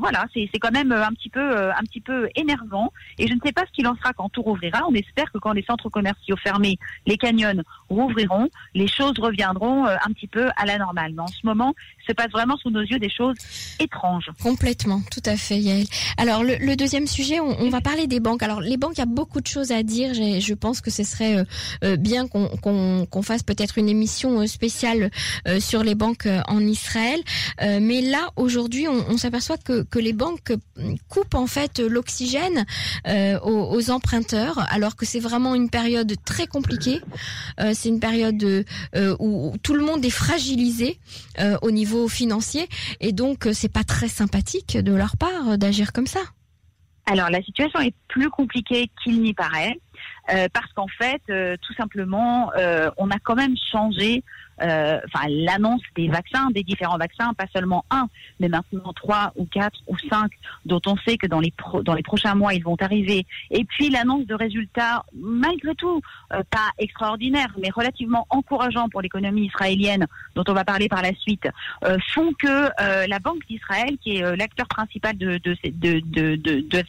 voilà, 0.01 0.27
c'est 0.35 0.59
quand 0.59 0.73
même 0.73 0.91
un 0.91 1.13
petit 1.13 1.29
peu 1.29 1.71
un 1.71 1.83
petit 1.83 1.98
peu 2.01 2.29
énervant. 2.37 2.93
Et 3.19 3.27
je 3.27 3.35
ne 3.35 3.41
sais 3.45 3.53
pas 3.53 3.65
ce 3.67 3.73
qu'il 3.73 3.87
en 3.87 3.97
sera 3.97 4.13
quand 4.13 4.29
tout 4.29 4.43
rouvrira. 4.43 4.83
On 4.89 4.95
espère 4.95 5.31
que 5.33 5.39
quand 5.39 5.53
les 5.53 5.63
centres 5.63 5.89
commerciaux 5.89 6.37
fermés, 6.37 6.79
les 7.07 7.17
canyons 7.17 7.63
rouvriront, 7.89 8.49
les 8.75 8.89
choses 8.89 9.19
reviendront 9.19 9.87
un 9.87 10.13
petit 10.13 10.27
peu 10.27 10.49
à 10.57 10.67
la 10.67 10.79
normale. 10.79 11.13
Mais 11.15 11.23
en 11.23 11.27
ce 11.27 11.45
moment, 11.45 11.75
se 12.09 12.13
passe 12.13 12.31
vraiment 12.31 12.57
sous 12.57 12.71
nos 12.71 12.81
yeux 12.83 12.99
des 12.99 13.11
choses 13.11 13.37
étranges. 13.79 14.31
Complètement, 14.43 15.03
tout 15.11 15.23
à 15.25 15.37
fait, 15.37 15.59
Yael. 15.59 15.87
Alors 16.17 16.43
le, 16.43 16.57
le 16.57 16.77
deuxième 16.77 17.07
sujet 17.07 17.39
on, 17.41 17.69
va 17.71 17.81
parler 17.81 18.07
des 18.07 18.21
banques. 18.21 18.43
Alors 18.43 18.61
les 18.61 18.77
banques, 18.77 18.95
il 18.97 19.01
y 19.01 19.03
a 19.03 19.07
beaucoup 19.07 19.41
de 19.41 19.47
choses 19.47 19.73
à 19.73 19.83
dire. 19.83 20.15
Je 20.15 20.55
pense 20.55 20.81
que 20.81 20.91
ce 20.91 21.05
serait 21.05 21.37
euh, 21.37 21.45
euh, 21.85 21.97
bien 21.97 22.27
qu'on 22.29 23.23
fasse 23.23 23.43
peut-être 23.43 23.79
une 23.79 23.89
émission 23.89 24.41
euh, 24.41 24.47
spéciale 24.47 25.11
sur 25.59 25.83
les 25.83 25.95
banques 25.95 26.29
en 26.47 26.61
Israël. 26.61 27.21
mais 27.61 28.01
là, 28.01 28.31
aujourd'hui, 28.37 28.87
on, 28.89 29.17
s'aperçoit 29.17 29.57
que, 29.59 29.99
les 29.99 30.13
banques 30.13 30.53
coupent 31.09 31.35
en 31.35 31.47
fait 31.47 31.81
l'oxygène 31.81 32.65
aux, 33.43 33.91
emprunteurs, 33.91 34.65
alors 34.71 34.97
que 34.97 35.05
c'est 35.07 35.21
vraiment 35.21 35.55
une 35.55 35.71
période 35.71 36.15
très 36.25 36.47
compliquée. 36.47 37.01
c'est 37.73 37.89
une 37.89 38.01
période 38.01 38.65
où, 39.19 39.55
tout 39.63 39.75
le 39.75 39.85
monde 39.85 40.05
est 40.05 40.11
fragilisé 40.11 40.99
au 41.63 41.71
niveau 41.71 41.98
financier, 42.07 42.69
et 43.01 43.13
donc 43.13 43.49
c'est 43.53 43.73
pas 43.73 43.83
très 43.83 44.09
sympathique 44.09 44.77
de 44.77 44.93
leur 44.93 45.17
part 45.17 45.59
d'agir 45.59 45.93
comme 45.93 46.07
ça. 46.07 46.21
Alors 47.07 47.31
la 47.31 47.43
situation 47.43 47.81
est 47.81 47.95
plus 48.07 48.29
compliquée 48.31 48.91
qu'il 49.03 49.23
n'y 49.23 49.35
paraît. 49.35 49.81
Parce 50.27 50.73
qu'en 50.75 50.89
fait, 50.89 51.23
tout 51.61 51.75
simplement, 51.75 52.51
on 52.97 53.11
a 53.11 53.19
quand 53.19 53.37
même 53.37 53.57
changé 53.71 54.23
euh, 54.61 54.99
enfin 55.07 55.27
l'annonce 55.29 55.83
des 55.97 56.09
vaccins, 56.09 56.51
des 56.51 56.65
différents 56.65 56.99
vaccins, 56.99 57.33
pas 57.35 57.47
seulement 57.55 57.85
un, 57.91 58.09
mais 58.41 58.49
maintenant 58.49 58.93
trois 58.93 59.33
ou 59.37 59.45
quatre 59.45 59.79
ou 59.87 59.97
cinq, 59.99 60.33
dont 60.65 60.81
on 60.87 60.97
sait 60.97 61.17
que 61.17 61.27
dans 61.27 61.41
les 61.41 61.53
dans 61.85 61.95
les 61.95 62.03
prochains 62.03 62.35
mois 62.35 62.55
ils 62.55 62.65
vont 62.65 62.77
arriver. 62.81 63.27
Et 63.51 63.65
puis 63.65 63.91
l'annonce 63.91 64.27
de 64.27 64.35
résultats, 64.35 65.05
malgré 65.15 65.75
tout, 65.75 66.01
euh, 66.33 66.43
pas 66.51 66.71
extraordinaires, 66.79 67.55
mais 67.61 67.71
relativement 67.71 68.27
encourageants 68.31 68.89
pour 68.89 69.01
l'économie 69.01 69.47
israélienne, 69.47 70.07
dont 70.35 70.45
on 70.49 70.55
va 70.55 70.65
parler 70.65 70.89
par 70.89 71.03
la 71.03 71.15
suite, 71.15 71.49
euh, 71.85 71.97
font 72.13 72.33
que 72.33 72.69
la 72.79 73.19
Banque 73.19 73.47
d'Israël, 73.49 73.97
qui 74.03 74.17
est 74.17 74.37
l'acteur 74.37 74.67
principal 74.67 75.17
de, 75.17 75.41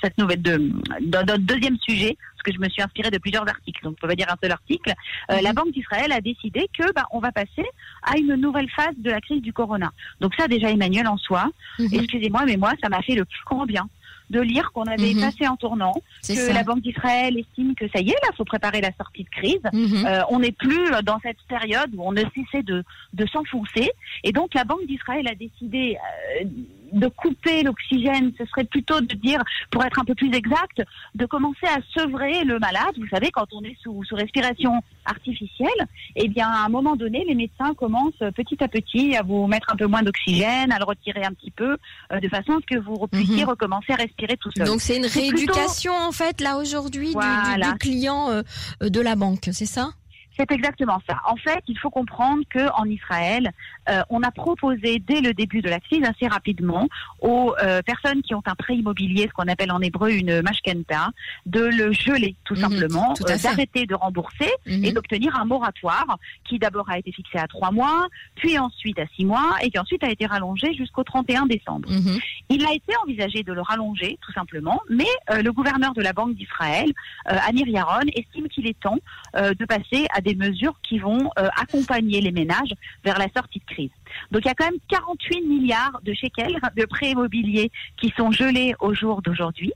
cette 0.02 0.18
nouvelle, 0.18 0.42
de, 0.42 0.58
notre 1.02 1.38
deuxième 1.38 1.78
sujet, 1.78 2.18
parce 2.40 2.44
que 2.44 2.54
je 2.54 2.66
me 2.66 2.70
suis 2.70 2.82
inspirée 2.82 3.12
de 3.12 3.18
plusieurs 3.18 3.48
articles, 3.48 3.84
donc 3.84 3.94
on 3.98 4.02
peut 4.02 4.08
pas 4.08 4.16
dire 4.16 4.28
un 4.30 4.38
seul 4.42 4.52
article, 4.52 4.94
mhm. 5.30 5.40
la 5.42 5.54
Banque 5.54 5.72
d'Israël 5.72 6.12
a 6.12 6.22
décidé 6.22 6.70
que 6.78 6.92
bah, 6.94 7.06
on 7.12 7.20
va 7.20 7.32
passer 7.32 7.66
à 8.04 8.18
une 8.18 8.36
nouvelle 8.36 8.70
phase 8.70 8.96
de 8.98 9.12
la 9.12 9.20
crise 9.20 9.42
du 9.42 9.54
corona. 9.54 9.92
Donc 10.22 10.34
ça, 10.36 10.48
déjà, 10.48 10.70
Emmanuel, 10.70 11.08
en 11.08 11.18
soi, 11.18 11.50
mhm. 11.80 11.90
excusez-moi, 11.92 12.44
mais 12.46 12.58
moi, 12.58 12.74
ça 12.82 12.90
m'a 12.90 13.02
fait 13.02 13.16
le 13.16 13.26
plus 13.26 13.44
grand 13.46 13.66
bien 13.66 13.90
de 14.30 14.40
lire 14.40 14.72
qu'on 14.74 14.84
avait 14.84 15.16
mhm. 15.16 15.22
passé 15.22 15.48
en 15.48 15.56
tournant, 15.56 15.96
que 16.28 16.54
la 16.54 16.64
Banque 16.64 16.82
d'Israël 16.82 17.36
estime 17.36 17.74
que 17.74 17.88
ça 17.90 18.00
y 18.00 18.10
est, 18.10 18.22
là, 18.24 18.30
faut 18.38 18.46
préparer 18.46 18.80
la 18.80 18.92
sortie 18.96 19.24
de 19.24 19.30
crise. 19.30 19.60
Euh, 19.74 20.22
on 20.30 20.40
n'est 20.40 20.52
plus 20.52 20.92
dans 21.04 21.20
cette 21.22 21.42
période 21.48 21.90
où 21.96 22.04
on 22.04 22.12
ne 22.12 22.22
cessait 22.36 22.62
de, 22.62 22.84
de 23.14 23.26
s'enfoncer. 23.26 23.90
Et 24.24 24.32
donc, 24.32 24.54
la 24.54 24.66
Banque 24.66 24.86
d'Israël 24.86 25.28
a 25.28 25.34
décidé 25.34 25.98
euh, 26.42 26.46
de 26.92 27.08
couper 27.08 27.64
l'oxygène, 27.64 28.32
ce 28.38 28.46
serait 28.46 28.64
plutôt 28.64 29.02
de 29.02 29.14
dire, 29.16 29.42
pour 29.72 29.84
être 29.84 30.00
un 30.00 30.06
peu 30.06 30.16
plus 30.16 30.34
exact, 30.34 30.82
de 31.16 31.26
commencer 31.26 31.68
à 31.68 31.78
sevrer 31.98 32.44
le 32.44 32.60
malade. 32.60 32.94
Vous 32.98 33.08
savez, 33.08 33.32
quand 33.32 33.48
on 33.54 33.64
est 33.64 33.78
sous, 33.82 34.04
sous 34.04 34.16
respiration 34.16 34.82
artificielle, 35.06 35.70
eh 36.16 36.28
bien, 36.28 36.48
à 36.48 36.66
un 36.66 36.70
moment 36.70 36.96
donné, 36.96 37.24
les 37.28 37.36
médecins 37.36 37.74
commencent 37.74 38.24
petit 38.36 38.64
à 38.64 38.68
petit 38.68 39.16
à 39.16 39.24
vous 39.24 39.48
mettre 39.48 39.72
un 39.72 39.76
peu 39.76 39.88
moins 39.88 40.04
d'oxygène, 40.04 40.72
à 40.72 40.80
le 40.80 40.86
retirer 40.86 41.24
un 41.24 41.34
petit 41.34 41.52
peu, 41.52 41.78
euh, 42.12 42.20
de 42.20 42.28
façon 42.30 42.54
à 42.54 42.60
ce 42.62 42.76
que 42.76 42.80
vous 42.80 43.08
puissiez 43.08 43.44
mhm. 43.44 43.50
recommencer 43.50 43.94
à 43.94 43.96
respirer 43.96 44.38
tout 44.38 44.52
seul. 44.56 44.66
Donc, 44.66 44.82
c'est 44.82 44.98
une 44.98 45.06
rééducation, 45.06 45.94
en 45.94 46.12
fait, 46.12 46.42
là, 46.42 46.58
aujourd'hui, 46.58 47.14
du, 47.14 47.78
client 47.80 48.30
euh, 48.30 48.42
de 48.82 49.02
la 49.02 49.16
banque, 49.16 49.50
c'est 49.52 49.66
ça? 49.66 49.92
C'est 50.40 50.52
exactement 50.52 51.02
ça. 51.08 51.20
En 51.26 51.36
fait, 51.36 51.62
il 51.68 51.78
faut 51.78 51.90
comprendre 51.90 52.44
que 52.50 52.72
en 52.74 52.86
Israël, 52.86 53.52
euh, 53.90 54.02
on 54.10 54.24
a 54.24 54.32
proposé 54.32 55.00
dès 55.00 55.20
le 55.20 55.34
début 55.34 55.62
de 55.62 55.70
la 55.70 55.80
crise 55.80 56.04
assez 56.04 56.28
rapidement 56.28 56.88
aux 57.22 57.54
euh, 57.62 57.82
personnes 57.82 58.22
qui 58.22 58.34
ont 58.34 58.42
un 58.46 58.56
prêt 58.56 58.76
immobilier, 58.76 59.24
ce 59.24 59.34
qu'on 59.34 59.50
appelle 59.50 59.72
en 59.72 59.82
hébreu 59.82 60.12
une 60.12 60.42
mashkenta, 60.42 61.10
de 61.46 61.60
le 61.60 61.92
geler 61.92 62.36
tout 62.46 62.56
mhm, 62.56 62.62
simplement, 62.62 63.14
euh, 63.28 63.38
d'arrêter 63.38 63.86
de 63.86 63.96
rembourser 63.96 64.50
mhm. 64.66 64.86
et 64.86 64.92
d'obtenir 64.94 65.36
un 65.36 65.46
moratoire 65.46 66.18
qui 66.48 66.58
d'abord 66.58 66.90
a 66.90 66.98
été 66.98 67.12
fixé 67.12 67.38
à 67.38 67.48
trois 67.48 67.72
mois, 67.72 68.08
puis 68.36 68.58
ensuite 68.58 68.98
à 68.98 69.06
six 69.16 69.26
mois 69.26 69.58
et 69.62 69.70
qui 69.70 69.80
ensuite 69.80 70.04
a 70.04 70.10
été 70.10 70.26
rallongé 70.26 70.74
jusqu'au 70.74 71.04
31 71.04 71.48
décembre. 71.48 71.90
Mhm. 71.92 72.18
Il 72.50 72.66
a 72.66 72.74
été 72.74 72.94
envisagé 73.04 73.44
de 73.44 73.52
le 73.52 73.62
rallonger 73.62 74.18
tout 74.22 74.32
simplement, 74.32 74.80
mais 74.90 75.06
le 75.30 75.52
gouverneur 75.52 75.94
de 75.94 76.02
la 76.02 76.14
Banque 76.14 76.36
d'Israël, 76.36 76.92
Anir 77.26 77.68
Yaron, 77.68 78.08
estime 78.16 78.48
qu'il 78.48 78.68
est 78.68 78.80
temps 78.80 78.98
de 79.36 79.66
passer 79.66 80.08
à 80.14 80.22
des 80.22 80.29
mesures 80.36 80.80
qui 80.84 81.00
vont 81.00 81.30
accompagner 81.36 82.22
les 82.22 82.32
ménages 82.32 82.74
vers 83.04 83.18
la 83.18 83.28
sortie 83.36 83.60
de 83.60 83.66
crise. 83.66 83.92
Donc 84.32 84.44
il 84.46 84.48
y 84.48 84.52
a 84.52 84.56
quand 84.56 84.70
même 84.70 84.80
48 84.90 85.42
milliards 85.42 86.00
de 86.04 86.14
shekels 86.14 86.60
de 86.76 86.86
prêts 86.86 87.12
immobiliers 87.12 87.72
qui 87.98 88.14
sont 88.18 88.32
gelés 88.32 88.74
au 88.80 88.94
jour 88.94 89.22
d'aujourd'hui. 89.22 89.74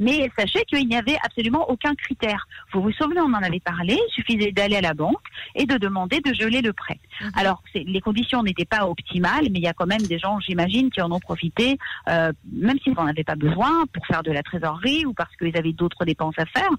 Mais 0.00 0.30
sachez 0.38 0.64
qu'il 0.64 0.88
n'y 0.88 0.96
avait 0.96 1.18
absolument 1.22 1.68
aucun 1.70 1.94
critère. 1.94 2.48
Vous 2.72 2.80
vous 2.80 2.92
souvenez, 2.92 3.20
on 3.20 3.34
en 3.34 3.42
avait 3.42 3.60
parlé, 3.60 3.94
il 3.94 4.12
suffisait 4.12 4.50
d'aller 4.50 4.76
à 4.76 4.80
la 4.80 4.94
banque 4.94 5.20
et 5.54 5.66
de 5.66 5.76
demander 5.76 6.20
de 6.20 6.32
geler 6.32 6.62
le 6.62 6.72
prêt. 6.72 6.98
Mhm. 7.20 7.30
Alors, 7.34 7.62
les 7.74 8.00
conditions 8.00 8.42
n'étaient 8.42 8.64
pas 8.64 8.86
optimales, 8.86 9.46
mais 9.50 9.58
il 9.58 9.62
y 9.62 9.68
a 9.68 9.72
quand 9.72 9.86
même 9.86 10.02
des 10.02 10.18
gens, 10.18 10.40
j'imagine, 10.40 10.90
qui 10.90 11.00
en 11.00 11.10
ont 11.12 11.20
profité, 11.20 11.78
euh, 12.08 12.32
même 12.52 12.78
s'ils 12.80 12.94
n'en 12.94 13.06
avaient 13.06 13.24
pas 13.24 13.36
besoin, 13.36 13.86
pour 13.92 14.06
faire 14.06 14.22
de 14.22 14.32
la 14.32 14.42
trésorerie 14.42 15.06
ou 15.06 15.12
parce 15.12 15.34
qu'ils 15.36 15.56
avaient 15.56 15.72
d'autres 15.72 16.04
dépenses 16.04 16.38
à 16.38 16.46
faire. 16.46 16.70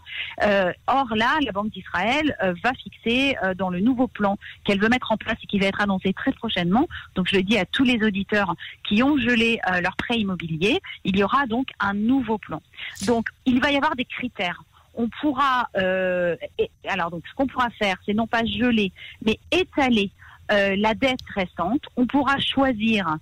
Euh, 0.44 0.72
or 0.88 1.08
là, 1.16 1.38
la 1.42 1.52
Banque 1.52 1.72
d'Israël 1.72 2.36
euh, 2.44 2.54
va 2.64 2.74
fixer 2.74 3.36
dans 3.58 3.70
le 3.70 3.80
nouveau 3.80 4.08
plan 4.08 4.38
qu'elle 4.64 4.80
veut 4.80 4.90
mettre 4.90 5.12
en 5.12 5.18
place 5.18 5.38
et 5.44 5.48
qui 5.48 5.60
va 5.60 5.68
être 5.68 5.82
annoncé 5.82 6.14
très 6.14 6.32
prochainement, 6.32 6.88
donc 7.16 7.28
je 7.30 7.36
le 7.36 7.44
dis 7.44 7.58
à 7.58 7.66
tous 7.66 7.84
les 7.84 8.04
auditeurs 8.06 8.56
qui 8.88 9.04
ont 9.04 9.18
gelé 9.18 9.60
leur 9.82 9.96
prêt 9.96 10.20
immobilier, 10.20 10.80
il 11.04 11.18
y 11.18 11.24
aura 11.24 11.46
donc 11.46 11.70
un 11.80 11.94
nouveau 11.94 12.38
plan. 12.38 12.62
Donc, 13.06 13.30
il 13.46 13.60
va 13.62 13.72
y 13.72 13.78
avoir 13.78 13.96
des 13.96 14.06
critères. 14.06 14.62
On 14.96 15.10
pourra, 15.22 15.70
euh, 15.78 16.36
alors 16.88 17.12
donc, 17.12 17.24
ce 17.30 17.36
qu'on 17.36 17.48
pourra 17.48 17.70
faire, 17.72 17.98
c'est 18.06 18.14
non 18.14 18.28
pas 18.28 18.44
geler, 18.44 18.92
mais 19.24 19.40
étaler 19.52 20.12
euh, 20.52 20.76
la 20.78 20.94
dette 20.94 21.20
restante. 21.36 21.82
On 21.96 22.06
pourra 22.06 22.40
choisir 22.40 23.18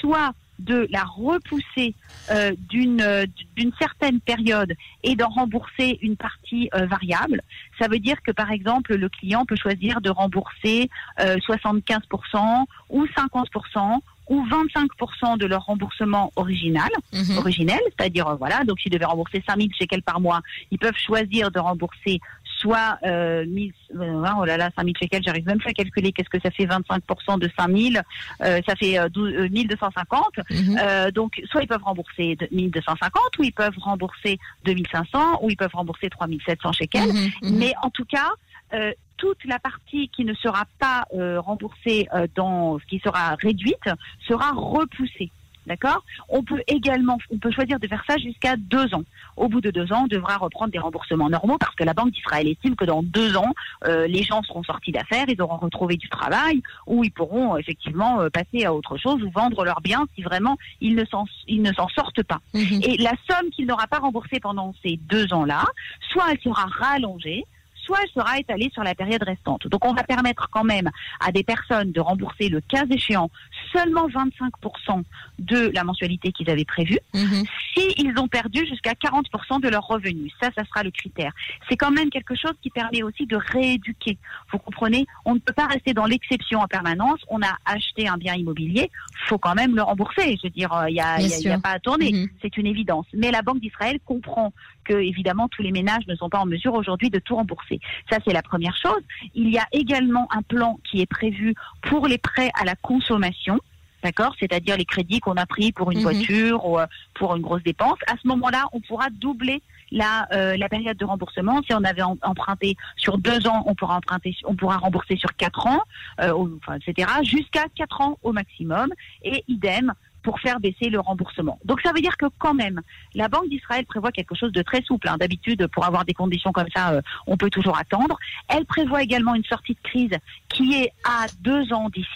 soit 0.00 0.32
de 0.58 0.86
la 0.90 1.04
repousser 1.04 1.94
euh, 2.30 2.52
d'une 2.68 3.26
d'une 3.56 3.72
certaine 3.80 4.20
période 4.20 4.74
et 5.02 5.16
d'en 5.16 5.28
rembourser 5.28 5.98
une 6.02 6.16
partie 6.16 6.68
variable. 6.72 7.40
Ça 7.78 7.88
veut 7.88 7.98
dire 7.98 8.20
que 8.22 8.30
par 8.30 8.50
exemple 8.50 8.94
le 8.94 9.08
client 9.08 9.46
peut 9.46 9.56
choisir 9.56 10.02
de 10.02 10.10
rembourser 10.10 10.90
75% 11.18 12.64
ou 12.90 13.06
50% 13.06 14.00
ou 14.30 14.46
25% 14.46 15.38
de 15.38 15.46
leur 15.46 15.66
remboursement 15.66 16.32
original, 16.36 16.88
mhm. 17.12 17.36
originel, 17.36 17.80
c'est-à-dire 17.98 18.28
euh, 18.28 18.36
voilà, 18.36 18.64
donc 18.64 18.78
s'ils 18.78 18.92
devaient 18.92 19.04
rembourser 19.04 19.42
5 19.46 19.56
000 19.56 19.68
shekels 19.76 20.02
par 20.02 20.20
mois, 20.20 20.40
ils 20.70 20.78
peuvent 20.78 20.96
choisir 20.96 21.50
de 21.50 21.58
rembourser 21.58 22.20
soit 22.60 22.98
euh, 23.04 23.44
1000, 23.46 23.72
euh, 23.96 24.24
oh 24.38 24.44
là 24.44 24.56
là, 24.56 24.70
5 24.76 24.84
000 24.84 24.94
shekels, 25.00 25.22
j'arrive 25.24 25.46
même 25.46 25.60
pas 25.60 25.70
à 25.70 25.72
calculer 25.72 26.12
qu'est-ce 26.12 26.28
que 26.28 26.40
ça 26.40 26.50
fait 26.50 26.66
25% 26.66 27.38
de 27.38 27.50
5 27.58 27.76
000, 27.76 28.04
euh, 28.42 28.60
ça 28.66 28.76
fait 28.76 28.98
12, 29.10 29.50
1250. 29.50 30.20
Mhm. 30.50 31.10
donc 31.12 31.40
soit 31.50 31.62
ils 31.62 31.66
peuvent 31.66 31.82
rembourser 31.82 32.36
1250, 32.50 33.38
ou 33.38 33.44
ils 33.44 33.52
peuvent 33.52 33.78
rembourser 33.78 34.38
2500, 34.64 35.40
ou 35.42 35.50
ils 35.50 35.56
peuvent 35.56 35.74
rembourser 35.74 36.10
3700 36.10 36.72
shekels. 36.72 37.12
Mhm, 37.12 37.58
Mais 37.58 37.72
en 37.82 37.90
tout 37.90 38.04
cas, 38.04 38.28
euh, 38.72 38.92
toute 39.16 39.44
la 39.44 39.58
partie 39.58 40.08
qui 40.08 40.24
ne 40.24 40.32
sera 40.34 40.64
pas 40.78 41.04
euh, 41.12 41.40
remboursée 41.40 42.08
euh, 42.14 42.26
dans 42.36 42.78
ce 42.78 42.84
qui 42.86 43.00
sera 43.00 43.34
réduite 43.34 43.90
sera 44.26 44.52
repoussée. 44.52 45.30
D'accord 45.66 46.04
On 46.28 46.42
peut 46.42 46.62
également, 46.66 47.18
on 47.30 47.38
peut 47.38 47.50
choisir 47.50 47.78
de 47.78 47.86
faire 47.86 48.02
ça 48.08 48.16
jusqu'à 48.16 48.56
deux 48.56 48.94
ans. 48.94 49.02
Au 49.36 49.48
bout 49.48 49.60
de 49.60 49.70
deux 49.70 49.92
ans, 49.92 50.04
on 50.04 50.06
devra 50.06 50.36
reprendre 50.36 50.72
des 50.72 50.78
remboursements 50.78 51.28
normaux 51.28 51.58
parce 51.58 51.74
que 51.74 51.84
la 51.84 51.94
Banque 51.94 52.10
d'Israël 52.10 52.48
estime 52.48 52.76
que 52.76 52.84
dans 52.84 53.02
deux 53.02 53.36
ans, 53.36 53.54
les 53.86 54.22
gens 54.22 54.42
seront 54.42 54.62
sortis 54.62 54.92
d'affaires, 54.92 55.26
ils 55.28 55.40
auront 55.40 55.56
retrouvé 55.56 55.96
du 55.96 56.08
travail 56.08 56.62
ou 56.86 57.04
ils 57.04 57.10
pourront 57.10 57.56
effectivement 57.56 58.18
passer 58.32 58.64
à 58.64 58.74
autre 58.74 58.96
chose 58.96 59.22
ou 59.22 59.30
vendre 59.30 59.64
leurs 59.64 59.80
biens 59.80 60.06
si 60.14 60.22
vraiment 60.22 60.56
ils 60.80 60.94
ne 60.94 61.04
s'en, 61.04 61.26
ils 61.46 61.62
ne 61.62 61.72
s'en 61.72 61.88
sortent 61.88 62.22
pas. 62.22 62.40
Mhm. 62.54 62.80
Et 62.82 62.96
la 62.98 63.12
somme 63.28 63.50
qu'il 63.50 63.66
n'aura 63.66 63.86
pas 63.86 63.98
remboursée 63.98 64.40
pendant 64.40 64.74
ces 64.82 64.96
deux 64.96 65.32
ans-là, 65.32 65.64
soit 66.10 66.32
elle 66.32 66.40
sera 66.40 66.66
rallongée, 66.66 67.44
soit 67.84 67.98
elle 68.02 68.10
sera 68.10 68.38
étalée 68.38 68.70
sur 68.72 68.82
la 68.82 68.94
période 68.94 69.22
restante. 69.22 69.66
Donc 69.68 69.84
on 69.84 69.92
va 69.92 70.02
permettre 70.02 70.48
quand 70.50 70.64
même 70.64 70.90
à 71.20 71.32
des 71.32 71.42
personnes 71.42 71.92
de 71.92 72.00
rembourser 72.00 72.48
le 72.48 72.60
cas 72.60 72.84
échéant 72.90 73.30
seulement 73.72 74.08
25% 74.08 75.02
de 75.38 75.70
la 75.74 75.84
mensualité 75.84 76.32
qu'ils 76.32 76.50
avaient 76.50 76.64
prévue, 76.64 76.98
mhm. 77.14 77.44
s'ils 77.74 78.18
ont 78.18 78.28
perdu 78.28 78.66
jusqu'à 78.66 78.92
40% 78.92 79.60
de 79.60 79.68
leurs 79.68 79.86
revenus. 79.86 80.32
Ça, 80.40 80.50
ça 80.56 80.64
sera 80.64 80.82
le 80.82 80.90
critère. 80.90 81.32
C'est 81.68 81.76
quand 81.76 81.90
même 81.90 82.10
quelque 82.10 82.34
chose 82.34 82.54
qui 82.62 82.70
permet 82.70 83.02
aussi 83.02 83.26
de 83.26 83.36
rééduquer. 83.36 84.18
Vous 84.52 84.58
comprenez? 84.58 85.06
On 85.24 85.34
ne 85.34 85.38
peut 85.38 85.52
pas 85.52 85.66
rester 85.66 85.94
dans 85.94 86.06
l'exception 86.06 86.60
en 86.60 86.66
permanence. 86.66 87.20
On 87.28 87.40
a 87.42 87.56
acheté 87.64 88.08
un 88.08 88.16
bien 88.16 88.34
immobilier, 88.34 88.90
faut 89.26 89.38
quand 89.38 89.54
même 89.54 89.74
le 89.74 89.82
rembourser. 89.82 90.36
Je 90.36 90.48
veux 90.48 90.50
dire, 90.50 90.70
il 90.88 90.94
n'y 90.94 91.00
a, 91.00 91.14
a, 91.14 91.58
pas 91.58 91.70
à 91.70 91.78
tourner. 91.78 92.12
Mhm. 92.12 92.28
C'est 92.42 92.56
une 92.56 92.66
évidence. 92.66 93.06
Mais 93.14 93.30
la 93.30 93.42
Banque 93.42 93.60
d'Israël 93.60 93.98
comprend 94.04 94.52
que, 94.84 94.94
évidemment, 94.94 95.48
tous 95.48 95.62
les 95.62 95.72
ménages 95.72 96.06
ne 96.06 96.14
sont 96.14 96.28
pas 96.28 96.38
en 96.38 96.46
mesure 96.46 96.74
aujourd'hui 96.74 97.10
de 97.10 97.18
tout 97.18 97.36
rembourser. 97.36 97.80
Ça, 98.08 98.18
c'est 98.24 98.32
la 98.32 98.42
première 98.42 98.76
chose. 98.76 99.02
Il 99.34 99.50
y 99.50 99.58
a 99.58 99.66
également 99.72 100.28
un 100.30 100.42
plan 100.42 100.78
qui 100.84 101.00
est 101.00 101.06
prévu 101.06 101.54
pour 101.82 102.06
les 102.06 102.18
prêts 102.18 102.50
à 102.60 102.64
la 102.64 102.74
consommation. 102.76 103.60
D'accord 104.02 104.34
C'est-à-dire 104.40 104.76
les 104.76 104.86
crédits 104.86 105.20
qu'on 105.20 105.34
a 105.34 105.44
pris 105.46 105.72
pour 105.72 105.90
une 105.90 105.98
mhm. 105.98 106.04
voiture 106.04 106.66
ou 106.66 106.78
euh, 106.78 106.86
pour 107.14 107.36
une 107.36 107.42
grosse 107.42 107.62
dépense. 107.62 107.98
À 108.06 108.14
ce 108.20 108.26
moment-là, 108.28 108.66
on 108.72 108.80
pourra 108.80 109.10
doubler 109.10 109.62
la, 109.92 110.26
euh, 110.32 110.56
la 110.56 110.68
période 110.68 110.96
de 110.96 111.04
remboursement. 111.04 111.60
Si 111.66 111.74
on 111.74 111.84
avait 111.84 112.02
emprunté 112.02 112.76
sur 112.96 113.18
deux 113.18 113.46
ans, 113.46 113.64
on 113.66 113.74
pourra 113.74 113.96
emprunter, 113.96 114.34
on 114.44 114.54
pourra 114.54 114.78
rembourser 114.78 115.16
sur 115.16 115.34
quatre 115.36 115.66
ans, 115.66 115.82
euh, 116.20 116.32
enfin, 116.62 116.76
etc. 116.76 117.08
Jusqu'à 117.22 117.64
quatre 117.74 118.00
ans 118.00 118.18
au 118.22 118.32
maximum. 118.32 118.90
Et 119.22 119.44
idem 119.48 119.92
pour 120.22 120.40
faire 120.40 120.60
baisser 120.60 120.88
le 120.90 121.00
remboursement. 121.00 121.58
Donc 121.64 121.80
ça 121.82 121.92
veut 121.92 122.00
dire 122.00 122.16
que 122.16 122.26
quand 122.38 122.54
même, 122.54 122.80
la 123.14 123.28
Banque 123.28 123.48
d'Israël 123.48 123.86
prévoit 123.86 124.12
quelque 124.12 124.34
chose 124.34 124.52
de 124.52 124.62
très 124.62 124.82
souple. 124.82 125.08
Hein. 125.08 125.16
D'habitude, 125.18 125.66
pour 125.68 125.84
avoir 125.84 126.04
des 126.04 126.14
conditions 126.14 126.52
comme 126.52 126.68
ça, 126.74 126.92
euh, 126.92 127.02
on 127.26 127.36
peut 127.36 127.50
toujours 127.50 127.78
attendre. 127.78 128.18
Elle 128.48 128.64
prévoit 128.66 129.02
également 129.02 129.34
une 129.34 129.44
sortie 129.44 129.74
de 129.74 129.88
crise 129.88 130.16
qui 130.48 130.74
est 130.74 130.92
à 131.04 131.26
deux 131.40 131.72
ans 131.72 131.88
d'ici. 131.88 132.08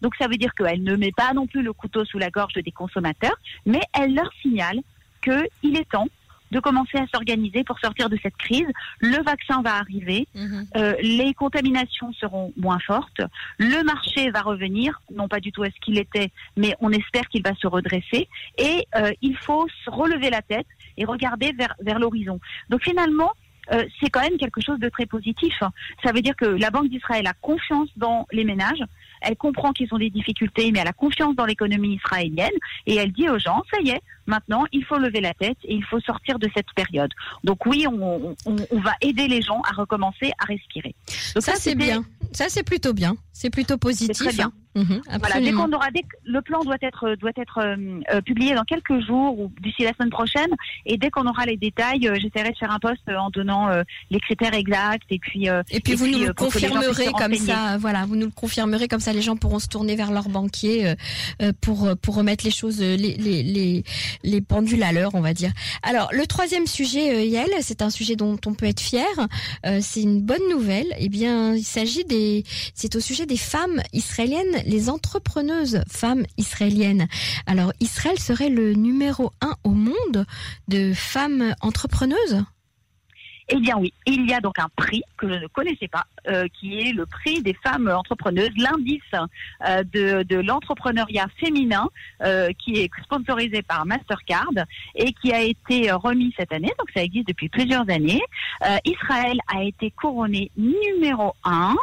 Donc 0.00 0.14
ça 0.16 0.28
veut 0.28 0.36
dire 0.36 0.54
qu'elle 0.54 0.82
ne 0.82 0.96
met 0.96 1.12
pas 1.12 1.32
non 1.32 1.46
plus 1.46 1.62
le 1.62 1.72
couteau 1.72 2.04
sous 2.04 2.18
la 2.18 2.30
gorge 2.30 2.54
des 2.54 2.70
consommateurs, 2.70 3.36
mais 3.66 3.80
elle 3.92 4.14
leur 4.14 4.32
signale 4.40 4.80
qu'il 5.22 5.76
est 5.76 5.88
temps 5.90 6.08
de 6.50 6.60
commencer 6.60 6.98
à 6.98 7.06
s'organiser 7.08 7.64
pour 7.64 7.78
sortir 7.78 8.08
de 8.08 8.18
cette 8.22 8.36
crise. 8.36 8.66
Le 9.00 9.22
vaccin 9.22 9.62
va 9.62 9.74
arriver, 9.76 10.26
Mhm. 10.34 10.66
euh, 10.76 10.94
les 11.02 11.34
contaminations 11.34 12.12
seront 12.14 12.52
moins 12.56 12.78
fortes, 12.78 13.20
le 13.58 13.82
marché 13.84 14.30
va 14.30 14.42
revenir, 14.42 15.00
non 15.14 15.28
pas 15.28 15.40
du 15.40 15.52
tout 15.52 15.62
à 15.62 15.66
ce 15.70 15.78
qu'il 15.80 15.98
était, 15.98 16.30
mais 16.56 16.74
on 16.80 16.90
espère 16.90 17.28
qu'il 17.28 17.42
va 17.42 17.54
se 17.54 17.66
redresser, 17.66 18.28
et 18.58 18.86
euh, 18.96 19.12
il 19.22 19.36
faut 19.36 19.66
se 19.84 19.90
relever 19.90 20.30
la 20.30 20.42
tête 20.42 20.66
et 20.96 21.04
regarder 21.04 21.52
vers, 21.52 21.74
vers 21.80 21.98
l'horizon. 21.98 22.40
Donc 22.70 22.82
finalement, 22.82 23.32
euh, 23.72 23.84
c'est 24.00 24.08
quand 24.08 24.22
même 24.22 24.38
quelque 24.38 24.62
chose 24.62 24.78
de 24.78 24.88
très 24.88 25.04
positif. 25.04 25.54
Ça 26.02 26.12
veut 26.12 26.22
dire 26.22 26.34
que 26.34 26.46
la 26.46 26.70
Banque 26.70 26.88
d'Israël 26.88 27.26
a 27.26 27.34
confiance 27.34 27.90
dans 27.96 28.26
les 28.32 28.44
ménages, 28.44 28.82
elle 29.20 29.36
comprend 29.36 29.72
qu'ils 29.72 29.88
ont 29.92 29.98
des 29.98 30.10
difficultés, 30.10 30.70
mais 30.72 30.80
elle 30.80 30.88
a 30.88 30.92
confiance 30.92 31.34
dans 31.36 31.44
l'économie 31.46 31.94
israélienne, 31.96 32.50
et 32.86 32.96
elle 32.96 33.12
dit 33.12 33.28
aux 33.28 33.38
gens, 33.38 33.62
ça 33.70 33.80
y 33.82 33.90
est, 33.90 34.00
maintenant, 34.26 34.64
il 34.72 34.84
faut 34.84 34.98
lever 34.98 35.20
la 35.20 35.34
tête 35.34 35.56
et 35.64 35.74
il 35.74 35.84
faut 35.84 36.00
sortir 36.00 36.38
de 36.38 36.48
cette 36.54 36.70
période. 36.74 37.10
Donc 37.44 37.64
oui, 37.66 37.86
on, 37.86 38.36
on- 38.46 38.56
on 38.70 38.80
va 38.80 38.92
aider 39.00 39.28
les 39.28 39.42
gens 39.42 39.60
à 39.62 39.72
recommencer 39.74 40.30
à 40.38 40.44
respirer. 40.46 40.94
Donc 41.34 41.42
Ça, 41.44 41.52
c'est 41.56 41.74
bien. 41.74 42.04
Ça, 42.32 42.46
c'est 42.48 42.62
plutôt 42.62 42.92
bien. 42.92 43.16
C'est 43.32 43.50
plutôt 43.50 43.78
positif. 43.78 44.16
C'est 44.16 44.24
très 44.24 44.32
bien. 44.34 44.46
hein. 44.46 44.52
Mhm, 44.74 45.00
Voilà, 45.18 45.40
dès 45.40 45.52
qu'on 45.52 45.72
aura, 45.72 45.90
dès 45.90 46.02
que 46.02 46.16
le 46.24 46.40
plan 46.42 46.62
doit 46.62 46.76
être 46.82 47.14
doit 47.16 47.32
être 47.36 47.58
euh, 47.58 48.00
euh, 48.12 48.20
publié 48.20 48.54
dans 48.54 48.64
quelques 48.64 49.00
jours 49.06 49.38
ou 49.38 49.50
d'ici 49.60 49.82
la 49.82 49.92
semaine 49.94 50.10
prochaine, 50.10 50.50
et 50.86 50.96
dès 50.96 51.10
qu'on 51.10 51.26
aura 51.26 51.46
les 51.46 51.56
détails, 51.56 52.06
euh, 52.06 52.16
j'essaierai 52.20 52.50
de 52.52 52.56
faire 52.56 52.70
un 52.70 52.78
post 52.78 53.00
en 53.08 53.30
donnant 53.30 53.68
les 54.10 54.20
critères 54.20 54.54
exacts 54.54 55.06
et 55.10 55.18
puis. 55.18 55.46
Et 55.46 55.80
puis 55.80 55.92
Et 55.92 55.96
vous 55.96 56.04
puis, 56.04 56.16
nous 56.16 56.26
le 56.26 56.34
confirmerez 56.34 57.06
comme 57.12 57.34
ça, 57.34 57.76
voilà, 57.78 58.04
vous 58.06 58.16
nous 58.16 58.26
le 58.26 58.32
confirmerez 58.32 58.88
comme 58.88 59.00
ça, 59.00 59.12
les 59.12 59.22
gens 59.22 59.36
pourront 59.36 59.58
se 59.58 59.68
tourner 59.68 59.96
vers 59.96 60.12
leur 60.12 60.28
banquier 60.28 60.94
pour 61.60 61.88
pour 62.02 62.14
remettre 62.14 62.44
les 62.44 62.50
choses, 62.50 62.80
les 62.80 62.96
les 62.96 63.42
les, 63.42 63.84
les 64.22 64.40
pendules 64.40 64.82
à 64.82 64.92
l'heure, 64.92 65.14
on 65.14 65.20
va 65.20 65.34
dire. 65.34 65.52
Alors 65.82 66.08
le 66.12 66.26
troisième 66.26 66.66
sujet, 66.66 67.26
Yael, 67.26 67.50
c'est 67.60 67.82
un 67.82 67.90
sujet 67.90 68.16
dont 68.16 68.38
on 68.46 68.54
peut 68.54 68.66
être 68.66 68.80
fier. 68.80 69.06
C'est 69.80 70.02
une 70.02 70.20
bonne 70.20 70.46
nouvelle. 70.50 70.86
Eh 70.98 71.08
bien, 71.08 71.54
il 71.54 71.64
s'agit 71.64 72.04
des, 72.04 72.44
c'est 72.74 72.94
au 72.96 73.00
sujet 73.00 73.26
des 73.26 73.36
femmes 73.36 73.80
israéliennes, 73.92 74.57
les 74.66 74.90
entrepreneuses 74.90 75.82
femmes 75.88 76.24
israéliennes. 76.36 77.08
Alors 77.46 77.72
Israël 77.80 78.18
serait 78.18 78.50
le 78.50 78.74
numéro 78.74 79.32
un 79.40 79.54
au 79.64 79.70
monde 79.70 80.26
de 80.68 80.92
femmes 80.94 81.54
entrepreneuses? 81.60 82.44
Eh 83.50 83.56
bien 83.60 83.76
oui, 83.78 83.94
il 84.04 84.28
y 84.28 84.34
a 84.34 84.40
donc 84.40 84.58
un 84.58 84.68
prix 84.76 85.02
que 85.16 85.26
je 85.26 85.38
ne 85.38 85.46
connaissais 85.46 85.88
pas, 85.88 86.04
euh, 86.28 86.46
qui 86.60 86.80
est 86.80 86.92
le 86.92 87.06
prix 87.06 87.40
des 87.40 87.54
femmes 87.54 87.88
entrepreneuses, 87.88 88.50
l'indice 88.58 89.00
euh, 89.66 89.82
de, 89.84 90.36
l'entrepreneuriat 90.36 91.26
féminin, 91.40 91.88
euh, 92.22 92.50
qui 92.62 92.80
est 92.80 92.90
sponsorisé 93.02 93.62
par 93.62 93.86
Mastercard 93.86 94.50
et 94.94 95.14
qui 95.14 95.32
a 95.32 95.40
été 95.40 95.90
remis 95.92 96.34
cette 96.38 96.52
année, 96.52 96.72
donc 96.78 96.90
ça 96.94 97.02
existe 97.02 97.28
depuis 97.28 97.48
plusieurs 97.48 97.88
années. 97.88 98.20
Israël 98.84 99.38
a 99.54 99.62
été 99.62 99.90
couronné 99.92 100.50
numéro 100.56 101.34
un 101.44 101.74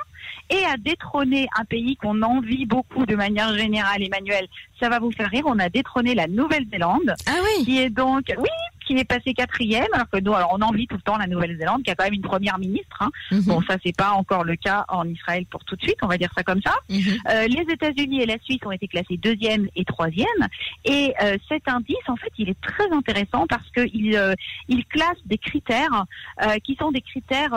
et 0.49 0.63
a 0.65 0.77
détrôné 0.77 1.47
un 1.57 1.65
pays 1.65 1.95
qu'on 1.97 2.21
envie 2.21 2.65
beaucoup 2.65 3.05
de 3.05 3.15
manière 3.15 3.53
générale, 3.57 4.03
Emmanuel. 4.03 4.47
Ça 4.79 4.89
va 4.89 4.99
vous 4.99 5.11
faire 5.11 5.29
rire, 5.29 5.43
on 5.45 5.57
a 5.59 5.69
détrôné 5.69 6.15
la 6.15 6.27
Nouvelle-Zélande 6.27 7.13
Ah 7.27 7.31
oui. 7.43 7.63
qui 7.65 7.79
est 7.79 7.89
donc, 7.89 8.23
oui, 8.37 8.49
qui 8.85 8.93
est 8.97 9.03
passé 9.05 9.33
quatrième, 9.33 9.87
alors 9.93 10.09
que 10.09 10.19
nous, 10.19 10.33
alors 10.33 10.51
on 10.53 10.61
envie 10.61 10.85
tout 10.85 10.95
le 10.97 11.01
temps 11.01 11.17
la 11.17 11.27
Nouvelle-Zélande, 11.27 11.81
qui 11.83 11.89
a 11.91 11.95
quand 11.95 12.03
même 12.03 12.13
une 12.13 12.21
première 12.21 12.59
ministre. 12.59 12.97
hein. 13.01 13.09
Mhm, 13.31 13.41
Bon, 13.43 13.61
ça 13.67 13.77
c'est 13.83 13.95
pas 13.95 14.11
encore 14.11 14.43
le 14.43 14.55
cas 14.57 14.85
en 14.89 15.07
Israël 15.07 15.45
pour 15.49 15.63
tout 15.63 15.75
de 15.75 15.81
suite, 15.81 15.95
on 16.01 16.07
va 16.07 16.17
dire 16.17 16.29
ça 16.37 16.43
comme 16.43 16.61
ça. 16.61 16.73
mhm. 16.89 16.99
Euh, 17.31 17.47
les 17.47 17.65
États-Unis 17.73 18.21
et 18.21 18.25
la 18.25 18.37
Suisse 18.43 18.59
ont 18.65 18.71
été 18.71 18.87
classés 18.87 19.17
deuxième 19.17 19.67
et 19.75 19.85
troisième, 19.85 20.27
et 20.83 21.13
euh, 21.23 21.37
cet 21.49 21.67
indice, 21.67 21.95
en 22.07 22.15
fait, 22.17 22.31
il 22.37 22.49
est 22.49 22.61
très 22.61 22.91
intéressant 22.91 23.45
parce 23.47 23.67
que 23.71 23.81
il, 23.93 24.15
euh, 24.15 24.33
il 24.67 24.85
classe 24.85 25.17
des 25.25 25.37
critères 25.37 26.05
qui 26.63 26.75
sont 26.79 26.91
des 26.91 27.01
critères 27.01 27.53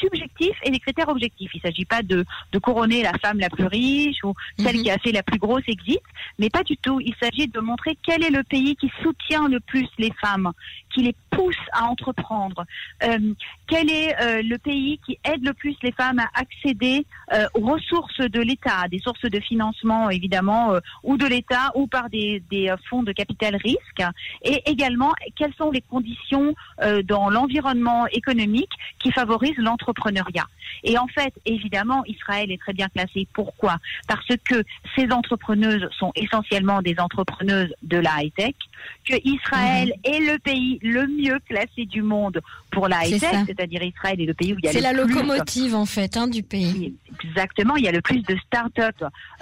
subjectifs 0.00 0.56
et 0.64 0.70
des 0.70 0.78
critères 0.78 1.08
objectifs. 1.08 1.50
Il 1.54 1.60
s'agit 1.60 1.84
pas 1.84 2.02
de, 2.02 2.24
de 2.52 2.58
couronner 2.58 3.02
la 3.02 3.12
femme 3.22 3.38
la 3.38 3.50
plus 3.50 3.66
riche 3.66 4.22
ou 4.24 4.32
celle 4.58 4.76
Mhm. 4.76 4.82
qui 4.82 4.90
a 4.90 4.98
fait 4.98 5.12
la 5.12 5.22
plus 5.22 5.38
grosse 5.38 5.62
exit, 5.66 6.00
mais 6.38 6.48
pas 6.52 6.62
du 6.62 6.76
tout. 6.76 7.00
Il 7.00 7.14
s'agit 7.20 7.48
de 7.48 7.60
montrer 7.60 7.96
quel 8.06 8.22
est 8.22 8.30
le 8.30 8.42
pays 8.42 8.76
qui 8.76 8.90
soutient 9.02 9.48
le 9.48 9.58
plus 9.60 9.88
les 9.98 10.12
femmes, 10.20 10.52
qui 10.94 11.02
les 11.02 11.14
pousse 11.30 11.56
à 11.72 11.84
entreprendre. 11.84 12.64
Euh, 13.02 13.34
quel 13.66 13.90
est 13.90 14.14
euh, 14.20 14.42
le 14.44 14.58
pays 14.58 15.00
qui 15.04 15.18
aide 15.24 15.44
le 15.44 15.54
plus 15.54 15.74
les 15.82 15.92
femmes 15.92 16.18
à 16.18 16.28
accéder 16.34 17.06
euh, 17.32 17.46
aux 17.54 17.66
ressources 17.66 18.18
de 18.18 18.40
l'État, 18.40 18.86
des 18.90 18.98
sources 18.98 19.22
de 19.22 19.40
financement 19.40 20.10
évidemment, 20.10 20.74
ou 21.02 21.16
de 21.16 21.26
l'État, 21.26 21.72
ou 21.74 21.86
par 21.86 22.10
des, 22.10 22.42
des 22.50 22.74
fonds 22.88 23.02
de 23.02 23.12
capital 23.12 23.56
risque, 23.56 24.02
et 24.42 24.62
également 24.66 25.12
quelles 25.36 25.54
sont 25.54 25.70
les 25.70 25.80
conditions 25.80 26.54
dans 27.04 27.30
l'environnement 27.30 28.06
économique 28.08 28.72
qui 28.98 29.10
favorisent 29.10 29.56
l'entrepreneuriat. 29.56 30.46
Et 30.84 30.98
en 30.98 31.06
fait, 31.06 31.32
évidemment, 31.46 32.04
Israël 32.06 32.50
est 32.50 32.60
très 32.60 32.72
bien 32.72 32.88
classé. 32.88 33.26
Pourquoi? 33.32 33.76
Parce 34.08 34.26
que 34.44 34.62
ces 34.96 35.10
entrepreneuses 35.10 35.88
sont 35.98 36.12
essentiellement 36.14 36.41
des 36.82 36.98
entrepreneuses 36.98 37.72
de 37.82 37.98
la 37.98 38.22
high-tech, 38.22 38.54
que 39.04 39.14
Israël 39.24 39.92
est 40.04 40.18
le 40.20 40.38
pays 40.38 40.78
le 40.82 41.06
mieux 41.06 41.38
classé 41.48 41.84
du 41.86 42.02
monde 42.02 42.40
pour 42.70 42.88
la 42.88 43.06
high-tech, 43.06 43.30
c'est-à-dire 43.46 43.82
Israël 43.82 44.20
est 44.20 44.26
le 44.26 44.34
pays 44.34 44.52
où 44.52 44.56
il 44.58 44.64
y 44.64 44.68
a 44.68 44.72
C'est 44.72 44.78
le 44.78 44.84
la 44.96 45.04
plus 45.04 45.14
locomotive 45.14 45.74
en 45.74 45.86
fait 45.86 46.16
hein, 46.16 46.26
du 46.28 46.42
pays. 46.42 46.94
Exactement, 47.24 47.76
il 47.76 47.84
y 47.84 47.88
a 47.88 47.92
le 47.92 48.00
plus 48.00 48.22
de 48.22 48.36
start-up 48.46 48.96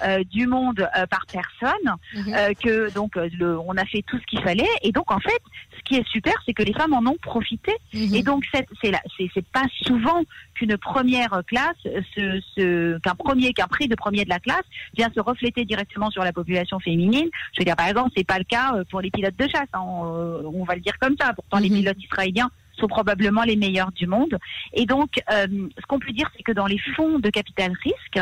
euh, 0.04 0.22
du 0.24 0.46
monde 0.46 0.80
euh, 0.96 1.06
par 1.06 1.24
personne, 1.30 1.94
Mhm. 2.14 2.34
euh, 2.34 2.52
que 2.62 2.92
donc 2.92 3.16
euh, 3.16 3.28
le- 3.38 3.58
on 3.58 3.76
a 3.76 3.84
fait 3.84 4.02
tout 4.06 4.18
ce 4.18 4.26
qu'il 4.26 4.40
fallait. 4.42 4.66
Et 4.82 4.92
donc 4.92 5.10
en 5.10 5.20
fait, 5.20 5.40
ce 5.80 5.84
qui 5.84 5.96
est 6.00 6.06
super, 6.08 6.34
c'est 6.44 6.52
que 6.54 6.62
les 6.62 6.72
femmes 6.72 6.92
en 6.94 7.04
ont 7.10 7.16
profité. 7.22 7.72
Mhm. 7.94 8.14
Et 8.14 8.22
donc 8.22 8.44
c'est 8.52 8.66
c'est 8.82 9.46
pas 9.48 9.64
souvent 9.82 10.22
qu'une 10.54 10.76
première 10.76 11.42
classe, 11.46 11.76
se, 12.14 12.40
se- 12.54 12.98
qu'un 12.98 13.14
premier, 13.14 13.52
qu'un 13.52 13.66
prix 13.66 13.88
de 13.88 13.94
premier 13.94 14.24
de 14.24 14.28
la 14.30 14.38
classe 14.38 14.64
vient 14.96 15.10
se 15.14 15.20
refléter 15.20 15.64
directement 15.64 16.10
sur 16.10 16.22
la 16.22 16.32
population 16.32 16.78
féminine. 16.80 17.28
Je 17.54 17.60
veux 17.60 17.64
dire 17.64 17.76
par 17.76 17.88
exemple, 17.88 18.10
c'est 18.16 18.24
pas 18.26 18.38
le 18.38 18.44
cas 18.44 18.74
euh, 18.74 18.84
pour 18.90 19.00
les 19.00 19.10
pilotes 19.10 19.36
de 19.38 19.48
chasse. 19.48 19.68
hein, 19.72 19.80
on, 19.82 20.04
euh, 20.04 20.42
on 20.54 20.64
va 20.64 20.74
le 20.74 20.80
dire 20.80 20.98
comme 21.00 21.16
ça. 21.20 21.32
Pourtant, 21.34 21.58
les 21.58 21.70
Mhm. 21.70 21.76
pilotes 21.78 22.02
israéliens 22.02 22.50
sont 22.78 22.88
probablement 22.88 23.42
les 23.42 23.56
meilleurs 23.56 23.92
du 23.92 24.06
monde. 24.06 24.38
Et 24.72 24.86
donc, 24.86 25.10
euh, 25.30 25.46
ce 25.78 25.86
qu'on 25.86 25.98
peut 25.98 26.12
dire, 26.12 26.30
c'est 26.36 26.42
que 26.42 26.52
dans 26.52 26.66
les 26.66 26.78
fonds 26.96 27.18
de 27.18 27.28
capital 27.28 27.72
risque, 27.84 28.18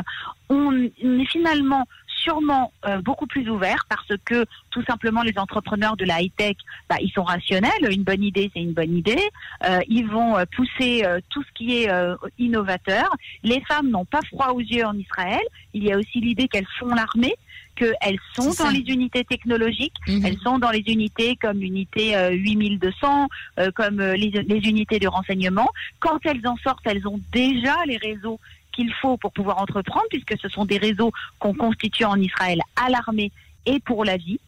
on 0.48 0.72
est 0.82 1.26
finalement 1.26 1.84
sûrement 2.22 2.72
euh, 2.86 3.00
beaucoup 3.00 3.26
plus 3.26 3.48
ouvert 3.48 3.86
parce 3.88 4.12
que 4.24 4.44
tout 4.70 4.82
simplement 4.84 5.22
les 5.22 5.38
entrepreneurs 5.38 5.96
de 5.96 6.04
la 6.04 6.20
high-tech, 6.20 6.56
bah, 6.88 6.96
ils 7.00 7.10
sont 7.12 7.24
rationnels. 7.24 7.70
Une 7.90 8.02
bonne 8.02 8.22
idée, 8.22 8.50
c'est 8.54 8.60
une 8.60 8.72
bonne 8.72 8.96
idée. 8.96 9.28
Euh, 9.64 9.80
ils 9.88 10.06
vont 10.06 10.36
euh, 10.36 10.44
pousser 10.54 11.04
euh, 11.04 11.20
tout 11.30 11.42
ce 11.42 11.52
qui 11.54 11.82
est 11.82 11.90
innovateur. 12.38 13.08
Les 13.42 13.60
femmes 13.62 13.88
n'ont 13.88 14.04
pas 14.04 14.20
froid 14.22 14.48
aux 14.48 14.60
yeux 14.60 14.84
en 14.84 14.96
Israël. 14.96 15.42
Il 15.74 15.84
y 15.84 15.92
a 15.92 15.98
aussi 15.98 16.20
l'idée 16.20 16.48
qu'elles 16.48 16.66
font 16.78 16.88
l'armée, 16.88 17.34
qu'elles 17.78 18.18
sont 18.34 18.52
dans 18.62 18.70
les 18.70 18.80
unités 18.80 19.24
technologiques. 19.24 19.94
Mhm. 20.06 20.24
Elles 20.24 20.38
sont 20.38 20.58
dans 20.58 20.70
les 20.70 20.82
unités 20.86 21.36
comme 21.36 21.58
l'unité 21.58 22.16
euh, 22.16 22.30
8200, 22.30 23.28
euh, 23.58 23.70
comme 23.74 24.00
les, 24.00 24.30
les 24.30 24.68
unités 24.68 24.98
de 24.98 25.08
renseignement. 25.08 25.68
Quand 26.00 26.18
elles 26.24 26.46
en 26.46 26.56
sortent, 26.58 26.86
elles 26.86 27.06
ont 27.06 27.20
déjà 27.32 27.74
les 27.86 27.96
réseaux 27.96 28.40
qu'il 28.78 28.92
faut 28.94 29.16
pour 29.16 29.32
pouvoir 29.32 29.58
entreprendre, 29.58 30.06
puisque 30.08 30.38
ce 30.40 30.48
sont 30.48 30.64
des 30.64 30.78
réseaux 30.78 31.10
qu'on 31.40 31.52
constitue 31.52 32.04
en 32.04 32.14
Israël 32.20 32.60
à 32.76 32.88
l'armée 32.88 33.32
et 33.66 33.80
pour 33.80 34.04
la 34.04 34.16
vie. 34.16 34.38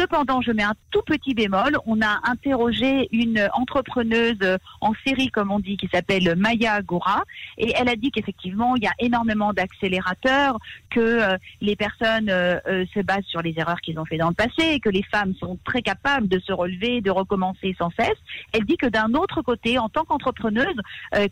Cependant, 0.00 0.40
je 0.40 0.50
mets 0.52 0.62
un 0.62 0.72
tout 0.90 1.02
petit 1.02 1.34
bémol. 1.34 1.76
On 1.84 2.00
a 2.00 2.20
interrogé 2.24 3.06
une 3.12 3.50
entrepreneuse 3.52 4.38
en 4.80 4.92
série, 5.06 5.28
comme 5.28 5.50
on 5.50 5.60
dit, 5.60 5.76
qui 5.76 5.88
s'appelle 5.92 6.36
Maya 6.38 6.80
Gora, 6.80 7.24
et 7.58 7.74
elle 7.76 7.90
a 7.90 7.96
dit 7.96 8.10
qu'effectivement, 8.10 8.76
il 8.76 8.84
y 8.84 8.86
a 8.86 8.94
énormément 8.98 9.52
d'accélérateurs, 9.52 10.58
que 10.88 11.00
euh, 11.00 11.36
les 11.60 11.76
personnes 11.76 12.30
euh, 12.30 12.58
euh, 12.66 12.86
se 12.94 13.00
basent 13.00 13.26
sur 13.26 13.42
les 13.42 13.52
erreurs 13.58 13.82
qu'ils 13.82 13.98
ont 13.98 14.06
fait 14.06 14.16
dans 14.16 14.30
le 14.30 14.34
passé, 14.34 14.72
et 14.72 14.80
que 14.80 14.88
les 14.88 15.02
femmes 15.02 15.34
sont 15.38 15.58
très 15.66 15.82
capables 15.82 16.28
de 16.28 16.38
se 16.38 16.52
relever, 16.52 17.02
de 17.02 17.10
recommencer 17.10 17.76
sans 17.78 17.90
cesse. 17.90 18.16
Elle 18.52 18.64
dit 18.64 18.78
que 18.78 18.86
d'un 18.86 19.12
autre 19.12 19.42
côté, 19.42 19.78
en 19.78 19.90
tant 19.90 20.04
qu'entrepreneuse, 20.04 20.76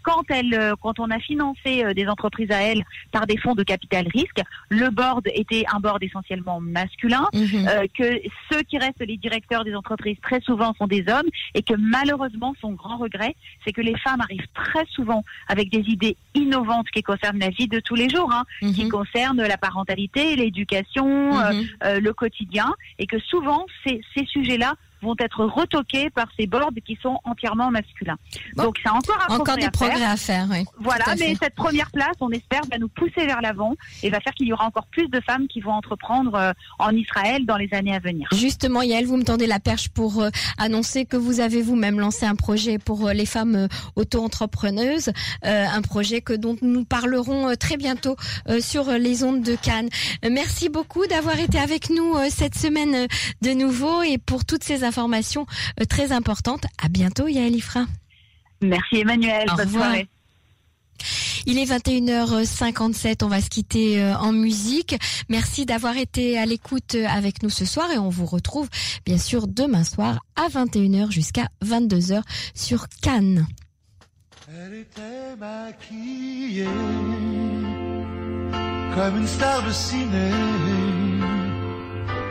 quand 0.02 0.24
elle, 0.28 0.74
quand 0.82 1.00
on 1.00 1.10
a 1.10 1.18
financé 1.18 1.94
des 1.94 2.06
entreprises 2.06 2.50
à 2.50 2.62
elle 2.62 2.84
par 3.12 3.26
des 3.26 3.38
fonds 3.38 3.54
de 3.54 3.62
capital 3.62 4.06
risque, 4.12 4.42
le 4.68 4.90
board 4.90 5.26
était 5.32 5.64
un 5.74 5.80
board 5.80 6.02
essentiellement 6.02 6.60
masculin 6.60 7.26
Mhm. 7.32 7.66
que 7.96 8.20
ceux 8.58 8.64
qui 8.64 8.78
restent 8.78 9.00
les 9.00 9.16
directeurs 9.16 9.64
des 9.64 9.74
entreprises 9.74 10.16
très 10.22 10.40
souvent 10.40 10.74
sont 10.74 10.86
des 10.86 11.04
hommes 11.08 11.28
et 11.54 11.62
que 11.62 11.74
malheureusement 11.78 12.54
son 12.60 12.72
grand 12.72 12.96
regret 12.98 13.36
c'est 13.64 13.72
que 13.72 13.80
les 13.80 13.96
femmes 13.98 14.20
arrivent 14.20 14.48
très 14.54 14.84
souvent 14.86 15.22
avec 15.46 15.70
des 15.70 15.80
idées 15.90 16.16
innovantes 16.34 16.88
qui 16.92 17.02
concernent 17.02 17.38
la 17.38 17.50
vie 17.50 17.68
de 17.68 17.80
tous 17.80 17.94
les 17.94 18.08
jours, 18.08 18.30
hein, 18.32 18.44
qui 18.74 18.84
Mhm. 18.84 18.88
concernent 18.90 19.42
la 19.42 19.56
parentalité, 19.56 20.34
l'éducation, 20.36 21.38
euh, 21.38 21.52
Mhm. 21.52 21.66
euh, 21.84 22.00
le 22.00 22.12
quotidien 22.12 22.74
et 22.98 23.06
que 23.06 23.18
souvent 23.20 23.64
ces, 23.86 24.00
ces 24.16 24.24
sujets-là 24.26 24.74
vont 25.02 25.14
être 25.18 25.44
retoqués 25.44 26.10
par 26.10 26.26
ces 26.38 26.46
boards 26.46 26.72
qui 26.84 26.98
sont 27.02 27.18
entièrement 27.24 27.70
masculins. 27.70 28.16
Donc 28.56 28.78
c'est 28.82 28.90
encore 28.90 29.18
un 29.28 29.36
encore 29.36 29.56
des 29.56 29.70
progrès 29.70 30.04
à 30.04 30.16
faire. 30.16 30.46
oui. 30.50 30.64
Voilà, 30.78 31.14
mais 31.18 31.34
cette 31.40 31.54
première 31.54 31.90
place, 31.90 32.14
on 32.20 32.30
espère, 32.30 32.62
va 32.70 32.78
nous 32.78 32.88
pousser 32.88 33.26
vers 33.26 33.40
l'avant 33.40 33.74
et 34.02 34.10
va 34.10 34.20
faire 34.20 34.34
qu'il 34.34 34.46
y 34.46 34.52
aura 34.52 34.66
encore 34.66 34.86
plus 34.86 35.08
de 35.08 35.20
femmes 35.20 35.46
qui 35.48 35.60
vont 35.60 35.72
entreprendre 35.72 36.34
euh, 36.34 36.52
en 36.78 36.90
Israël 36.94 37.44
dans 37.46 37.56
les 37.56 37.72
années 37.72 37.94
à 37.94 37.98
venir. 37.98 38.28
Justement, 38.32 38.82
Yael, 38.82 39.06
vous 39.06 39.16
me 39.16 39.24
tendez 39.24 39.46
la 39.46 39.60
perche 39.60 39.88
pour 39.88 40.20
euh, 40.20 40.30
annoncer 40.56 41.04
que 41.04 41.16
vous 41.16 41.40
avez 41.40 41.62
vous-même 41.62 42.00
lancé 42.00 42.26
un 42.26 42.34
projet 42.34 42.78
pour 42.78 43.08
euh, 43.08 43.12
les 43.12 43.26
femmes 43.26 43.68
auto-entrepreneuses, 43.96 45.10
un 45.42 45.82
projet 45.82 46.20
que 46.20 46.32
dont 46.32 46.56
nous 46.62 46.84
parlerons 46.84 47.54
très 47.56 47.76
bientôt 47.76 48.16
sur 48.60 48.90
les 48.92 49.24
ondes 49.24 49.42
de 49.42 49.54
Cannes. 49.56 49.88
Merci 50.28 50.68
beaucoup 50.68 51.06
d'avoir 51.06 51.38
été 51.38 51.58
avec 51.58 51.90
nous 51.90 52.14
cette 52.30 52.56
semaine 52.56 53.06
de 53.42 53.50
nouveau 53.50 54.02
et 54.02 54.18
pour 54.18 54.44
toutes 54.44 54.64
ces 54.64 54.84
informations 54.96 55.46
très 55.88 56.12
importantes. 56.12 56.64
À 56.82 56.88
bientôt, 56.88 57.28
Yael 57.28 57.54
Ifra. 57.54 57.86
Merci 58.60 58.96
Emmanuel. 59.00 59.46
Bonne 59.56 59.68
soirée. 59.68 60.08
Il 61.46 61.58
est 61.58 61.64
21h57, 61.64 63.24
on 63.24 63.28
va 63.28 63.40
se 63.40 63.48
quitter 63.48 64.02
euh, 64.02 64.16
en 64.16 64.32
musique. 64.32 64.96
Merci 65.28 65.64
d'avoir 65.64 65.96
été 65.96 66.38
à 66.38 66.44
l'écoute 66.44 66.94
euh, 66.94 67.06
avec 67.06 67.42
nous 67.42 67.50
ce 67.50 67.64
soir 67.64 67.90
et 67.90 67.98
on 67.98 68.08
vous 68.08 68.26
retrouve 68.26 68.68
bien 69.06 69.18
sûr 69.18 69.46
demain 69.46 69.84
soir 69.84 70.18
à 70.36 70.48
21h 70.48 71.10
jusqu'à 71.10 71.48
22h 71.64 72.22
sur 72.54 72.86
Cannes. 73.00 73.46
Elle 74.48 74.74
était 74.74 75.36
maquillée 75.38 76.64
comme 78.94 79.18
une 79.18 79.26
star 79.26 79.62
de 79.64 79.72
ciné, 79.72 80.30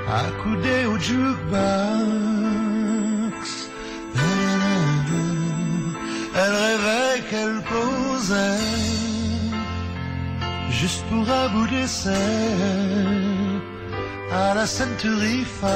accoudée 0.08 0.86
au 0.86 1.00
jukebox. 1.00 2.27
Qu'elle 7.30 7.62
posait 7.64 8.66
juste 10.70 11.04
pour 11.10 11.30
un 11.30 11.50
bout 11.50 11.68
d'essai 11.68 12.12
à 14.32 14.54
la 14.54 14.66
Century 14.66 15.44
Fox. 15.60 15.68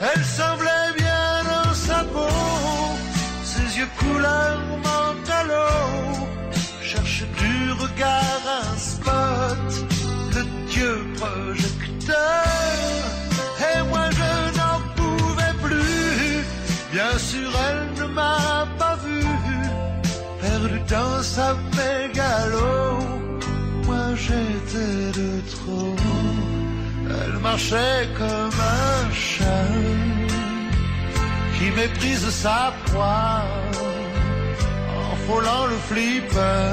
Elle 0.00 0.24
semblait 0.24 0.92
bien 0.96 1.42
dans 1.52 1.74
sa 1.74 2.04
peau, 2.04 2.28
ses 3.44 3.78
yeux 3.78 3.88
couleur 3.98 4.58
mentalo, 4.84 5.68
cherche 6.82 7.24
du 7.40 7.72
regard 7.72 8.42
un 8.62 8.76
spot, 8.76 9.72
le 10.34 10.42
dieu 10.70 10.94
projecteur. 11.18 12.43
Perdu 20.84 20.94
dans 20.94 21.22
sa 21.22 21.54
mégalo. 21.76 22.98
Moi 23.86 24.14
j'étais 24.16 25.20
de 25.20 25.40
trop. 25.50 25.96
Elle 27.08 27.38
marchait 27.38 28.08
comme 28.16 28.60
un 28.60 29.12
chat 29.12 29.44
qui 31.58 31.70
méprise 31.70 32.28
sa 32.30 32.72
proie 32.86 33.42
en 35.12 35.16
frôlant 35.26 35.66
le 35.66 35.76
flipper. 35.88 36.72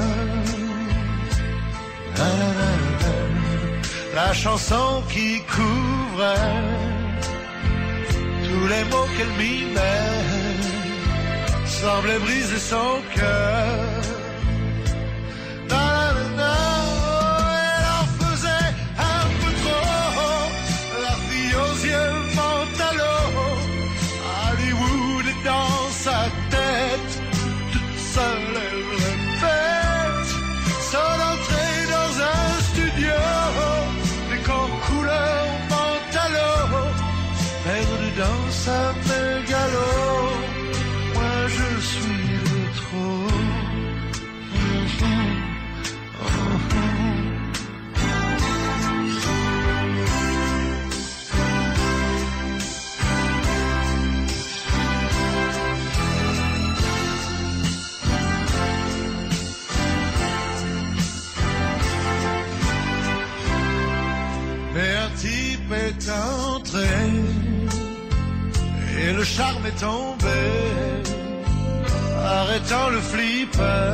La 4.14 4.32
chanson 4.34 5.02
qui 5.08 5.40
couvre 5.44 6.34
tous 8.44 8.66
les 8.68 8.84
mots 8.90 9.08
qu'elle 9.16 9.34
m'y 9.38 9.64
met 9.74 10.31
semblait 11.82 12.18
briser 12.20 12.58
son 12.58 13.02
cœur. 13.14 14.21
Charme 69.36 69.64
est 69.66 69.80
tombé, 69.80 70.42
arrêtant 72.40 72.88
le 72.90 73.00
flipper. 73.00 73.92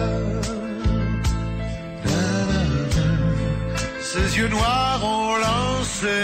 Ses 4.00 4.28
yeux 4.38 4.48
noirs 4.48 5.00
ont 5.04 5.36
lancé 5.48 6.18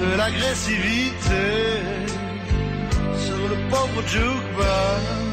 de 0.00 0.08
l'agressivité 0.18 1.46
sur 3.24 3.42
le 3.52 3.56
pauvre 3.70 4.00
jukebox. 4.06 5.29